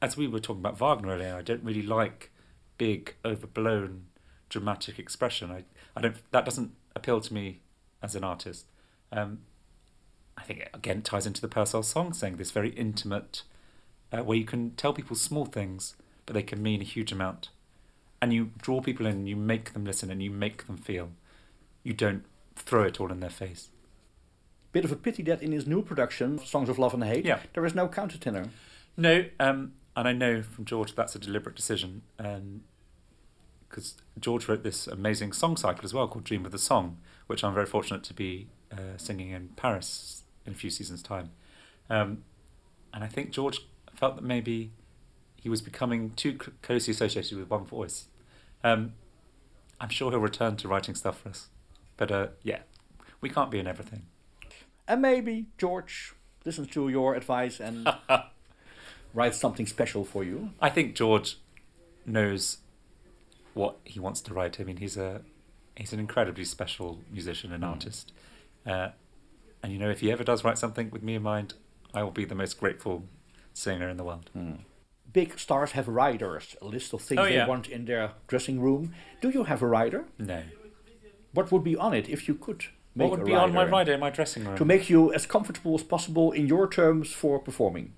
As 0.00 0.16
we 0.16 0.28
were 0.28 0.38
talking 0.38 0.60
about 0.60 0.78
Wagner 0.78 1.08
earlier, 1.08 1.34
I 1.34 1.42
don't 1.42 1.64
really 1.64 1.82
like 1.82 2.30
big, 2.76 3.16
overblown, 3.24 4.04
dramatic 4.48 5.00
expression. 5.00 5.50
I, 5.50 5.64
I 5.96 6.00
don't. 6.00 6.16
That 6.30 6.44
doesn't 6.44 6.72
appeal 6.94 7.20
to 7.20 7.34
me 7.34 7.60
as 8.00 8.14
an 8.14 8.22
artist. 8.22 8.66
Um, 9.10 9.40
I 10.38 10.42
think 10.42 10.60
it 10.60 10.70
again 10.72 11.02
ties 11.02 11.26
into 11.26 11.40
the 11.40 11.48
Purcell 11.48 11.82
song, 11.82 12.12
saying 12.12 12.36
this 12.36 12.52
very 12.52 12.70
intimate, 12.70 13.42
uh, 14.12 14.22
where 14.22 14.38
you 14.38 14.44
can 14.44 14.70
tell 14.72 14.92
people 14.92 15.16
small 15.16 15.44
things, 15.44 15.96
but 16.26 16.34
they 16.34 16.42
can 16.42 16.62
mean 16.62 16.80
a 16.80 16.84
huge 16.84 17.10
amount, 17.12 17.50
and 18.22 18.32
you 18.32 18.52
draw 18.60 18.80
people 18.80 19.04
in, 19.06 19.12
and 19.12 19.28
you 19.28 19.36
make 19.36 19.72
them 19.72 19.84
listen, 19.84 20.10
and 20.10 20.22
you 20.22 20.30
make 20.30 20.66
them 20.66 20.76
feel. 20.76 21.10
You 21.82 21.92
don't 21.92 22.24
throw 22.54 22.84
it 22.84 23.00
all 23.00 23.10
in 23.12 23.20
their 23.20 23.30
face. 23.30 23.70
Bit 24.72 24.84
of 24.84 24.92
a 24.92 24.96
pity 24.96 25.22
that 25.24 25.42
in 25.42 25.52
his 25.52 25.66
new 25.66 25.82
production, 25.82 26.38
Songs 26.38 26.68
of 26.68 26.78
Love 26.78 26.94
and 26.94 27.02
Hate, 27.04 27.24
Yeah. 27.24 27.40
there 27.54 27.64
is 27.64 27.74
no 27.74 27.88
countertenor. 27.88 28.50
No, 28.96 29.24
um, 29.40 29.72
and 29.96 30.06
I 30.06 30.12
know 30.12 30.42
from 30.42 30.64
George 30.66 30.94
that's 30.94 31.14
a 31.16 31.18
deliberate 31.18 31.56
decision, 31.56 32.02
because 33.68 33.96
George 34.20 34.48
wrote 34.48 34.62
this 34.62 34.86
amazing 34.86 35.32
song 35.32 35.56
cycle 35.56 35.84
as 35.84 35.92
well 35.92 36.06
called 36.08 36.24
Dream 36.24 36.46
of 36.46 36.52
the 36.52 36.58
Song, 36.58 36.98
which 37.26 37.42
I'm 37.42 37.54
very 37.54 37.66
fortunate 37.66 38.02
to 38.04 38.14
be 38.14 38.48
uh, 38.70 38.96
singing 38.96 39.30
in 39.30 39.48
Paris 39.56 40.22
in 40.48 40.54
a 40.54 40.56
few 40.56 40.70
seasons' 40.70 41.02
time. 41.02 41.30
Um, 41.88 42.24
and 42.92 43.04
I 43.04 43.06
think 43.06 43.30
George 43.30 43.60
felt 43.94 44.16
that 44.16 44.24
maybe 44.24 44.72
he 45.36 45.48
was 45.48 45.62
becoming 45.62 46.10
too 46.10 46.38
closely 46.62 46.92
associated 46.92 47.38
with 47.38 47.48
one 47.48 47.64
voice. 47.64 48.06
Um, 48.64 48.94
I'm 49.80 49.90
sure 49.90 50.10
he'll 50.10 50.20
return 50.20 50.56
to 50.56 50.68
writing 50.68 50.94
stuff 50.94 51.20
for 51.20 51.28
us, 51.28 51.48
but 51.96 52.10
uh, 52.10 52.28
yeah, 52.42 52.60
we 53.20 53.28
can't 53.28 53.50
be 53.50 53.58
in 53.58 53.66
everything. 53.66 54.06
And 54.88 55.02
maybe 55.02 55.46
George 55.58 56.14
listens 56.44 56.68
to 56.68 56.88
your 56.88 57.14
advice 57.14 57.60
and 57.60 57.88
writes 59.14 59.38
something 59.38 59.66
special 59.66 60.04
for 60.04 60.24
you. 60.24 60.50
I 60.60 60.70
think 60.70 60.94
George 60.94 61.38
knows 62.06 62.58
what 63.54 63.76
he 63.84 64.00
wants 64.00 64.20
to 64.22 64.34
write. 64.34 64.58
I 64.58 64.64
mean, 64.64 64.78
he's 64.78 64.96
a 64.96 65.22
he's 65.76 65.92
an 65.92 66.00
incredibly 66.00 66.44
special 66.44 66.98
musician 67.12 67.52
and 67.52 67.64
artist, 67.64 68.12
uh, 68.66 68.88
and 69.62 69.72
you 69.72 69.78
know, 69.78 69.90
if 69.90 70.00
he 70.00 70.10
ever 70.12 70.24
does 70.24 70.44
write 70.44 70.58
something 70.58 70.90
with 70.90 71.02
me 71.02 71.14
in 71.14 71.22
mind, 71.22 71.54
I 71.94 72.02
will 72.02 72.10
be 72.10 72.24
the 72.24 72.34
most 72.34 72.58
grateful 72.60 73.04
singer 73.54 73.88
in 73.88 73.96
the 73.96 74.04
world. 74.04 74.30
Big 75.12 75.38
stars 75.38 75.72
have 75.72 75.88
riders, 75.88 76.54
a 76.60 76.66
list 76.66 76.92
of 76.92 77.00
things 77.00 77.20
Oh, 77.20 77.24
they 77.24 77.44
want 77.44 77.68
in 77.68 77.86
their 77.86 78.12
dressing 78.26 78.60
room. 78.60 78.94
Do 79.20 79.30
you 79.30 79.44
have 79.44 79.62
a 79.62 79.66
rider? 79.66 80.04
No, 80.18 80.42
What 81.32 81.50
would 81.50 81.64
be 81.64 81.76
on 81.76 81.94
it 81.94 82.08
if 82.08 82.28
you 82.28 82.34
could 82.34 82.66
make 82.94 83.10
what 83.10 83.20
would 83.20 83.28
a 83.28 83.30
be 83.30 83.34
on 83.34 83.52
my 83.52 83.60
rider 83.62 83.72
rider 83.72 83.92
in 83.94 84.00
my 84.00 84.10
dressing 84.10 84.44
room? 84.44 84.56
To 84.56 84.64
make 84.64 84.90
you 84.90 85.12
as 85.12 85.24
comfortable 85.26 85.74
as 85.74 85.82
possible 85.82 86.32
in 86.32 86.46
your 86.46 86.68
terms 86.68 87.12
for 87.12 87.38
performing. 87.38 87.94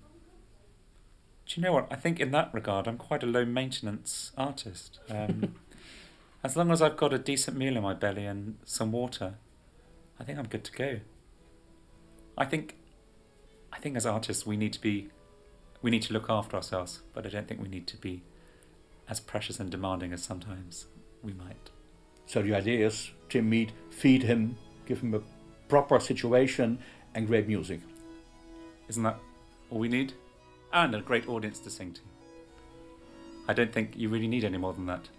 Do 1.46 1.60
you 1.60 1.66
know 1.66 1.72
what? 1.72 1.88
I 1.90 1.96
think 1.96 2.20
in 2.20 2.30
that 2.30 2.50
regard, 2.54 2.86
I'm 2.86 2.96
quite 2.96 3.24
a 3.24 3.26
low 3.26 3.44
maintenance 3.44 4.30
artist. 4.38 5.00
Um, 5.10 5.56
as 6.44 6.56
long 6.56 6.70
as 6.70 6.80
I've 6.80 6.96
got 6.96 7.12
a 7.12 7.18
decent 7.18 7.56
meal 7.56 7.76
in 7.76 7.82
my 7.82 7.92
belly 7.94 8.24
and 8.24 8.56
some 8.64 8.92
water, 8.92 9.34
I 10.20 10.24
think 10.24 10.38
I'm 10.38 10.46
good 10.46 10.62
to 10.64 10.72
go. 10.72 11.00
I 12.40 12.46
think, 12.46 12.74
I 13.70 13.78
think 13.78 13.98
as 13.98 14.06
artists 14.06 14.46
we 14.46 14.56
need 14.56 14.72
to 14.72 14.80
be, 14.80 15.10
we 15.82 15.90
need 15.90 16.00
to 16.04 16.14
look 16.14 16.30
after 16.30 16.56
ourselves, 16.56 17.00
but 17.12 17.26
I 17.26 17.28
don't 17.28 17.46
think 17.46 17.60
we 17.60 17.68
need 17.68 17.86
to 17.88 17.98
be 17.98 18.22
as 19.10 19.20
precious 19.20 19.60
and 19.60 19.70
demanding 19.70 20.14
as 20.14 20.22
sometimes 20.22 20.86
we 21.22 21.34
might. 21.34 21.68
So 22.24 22.40
the 22.40 22.54
idea 22.54 22.86
is 22.86 23.10
Tim 23.28 23.50
Mead, 23.50 23.72
feed 23.90 24.22
him, 24.22 24.56
give 24.86 25.00
him 25.00 25.12
a 25.12 25.20
proper 25.68 26.00
situation 26.00 26.78
and 27.14 27.26
great 27.26 27.46
music. 27.46 27.80
Isn't 28.88 29.02
that 29.02 29.18
all 29.68 29.78
we 29.78 29.88
need? 29.88 30.14
And 30.72 30.94
a 30.94 31.02
great 31.02 31.28
audience 31.28 31.58
to 31.60 31.70
sing 31.70 31.92
to. 31.92 32.00
I 33.48 33.52
don't 33.52 33.70
think 33.70 33.92
you 33.96 34.08
really 34.08 34.28
need 34.28 34.44
any 34.44 34.56
more 34.56 34.72
than 34.72 34.86
that. 34.86 35.10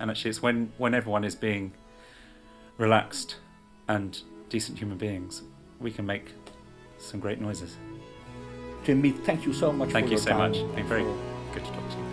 And 0.00 0.10
actually, 0.10 0.30
it's 0.30 0.42
when, 0.42 0.72
when 0.78 0.94
everyone 0.94 1.22
is 1.22 1.36
being 1.36 1.74
relaxed 2.76 3.36
and 3.86 4.20
decent 4.48 4.78
human 4.78 4.98
beings, 4.98 5.42
we 5.80 5.90
can 5.90 6.06
make 6.06 6.32
some 6.98 7.20
great 7.20 7.40
noises. 7.40 7.76
Tim 8.84 9.00
Mead, 9.00 9.24
thank 9.24 9.44
you 9.44 9.52
so 9.52 9.72
much 9.72 9.90
Thank 9.90 10.06
for 10.06 10.12
you 10.12 10.18
your 10.18 10.24
so 10.24 10.30
time. 10.30 10.50
much. 10.50 10.56
It's 10.56 10.74
been 10.74 10.86
very 10.88 11.02
good 11.52 11.64
to 11.64 11.70
talk 11.70 11.88
to 11.90 11.96
you. 11.96 12.04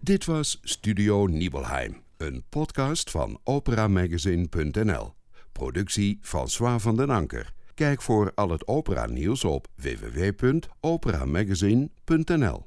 Dit 0.00 0.24
was 0.24 0.58
Studio 0.62 1.26
Nibelheim, 1.26 2.02
een 2.16 2.44
podcast 2.48 3.10
van 3.10 3.38
operamagazine.nl. 3.44 5.14
Productie 5.52 6.18
François 6.20 6.82
van 6.82 6.96
den 6.96 7.10
Anker. 7.10 7.52
Kijk 7.74 8.02
voor 8.02 8.32
al 8.34 8.50
het 8.50 8.68
opera 8.68 9.06
nieuws 9.06 9.44
op 9.44 9.66
www.operamagazine.nl. 9.74 12.66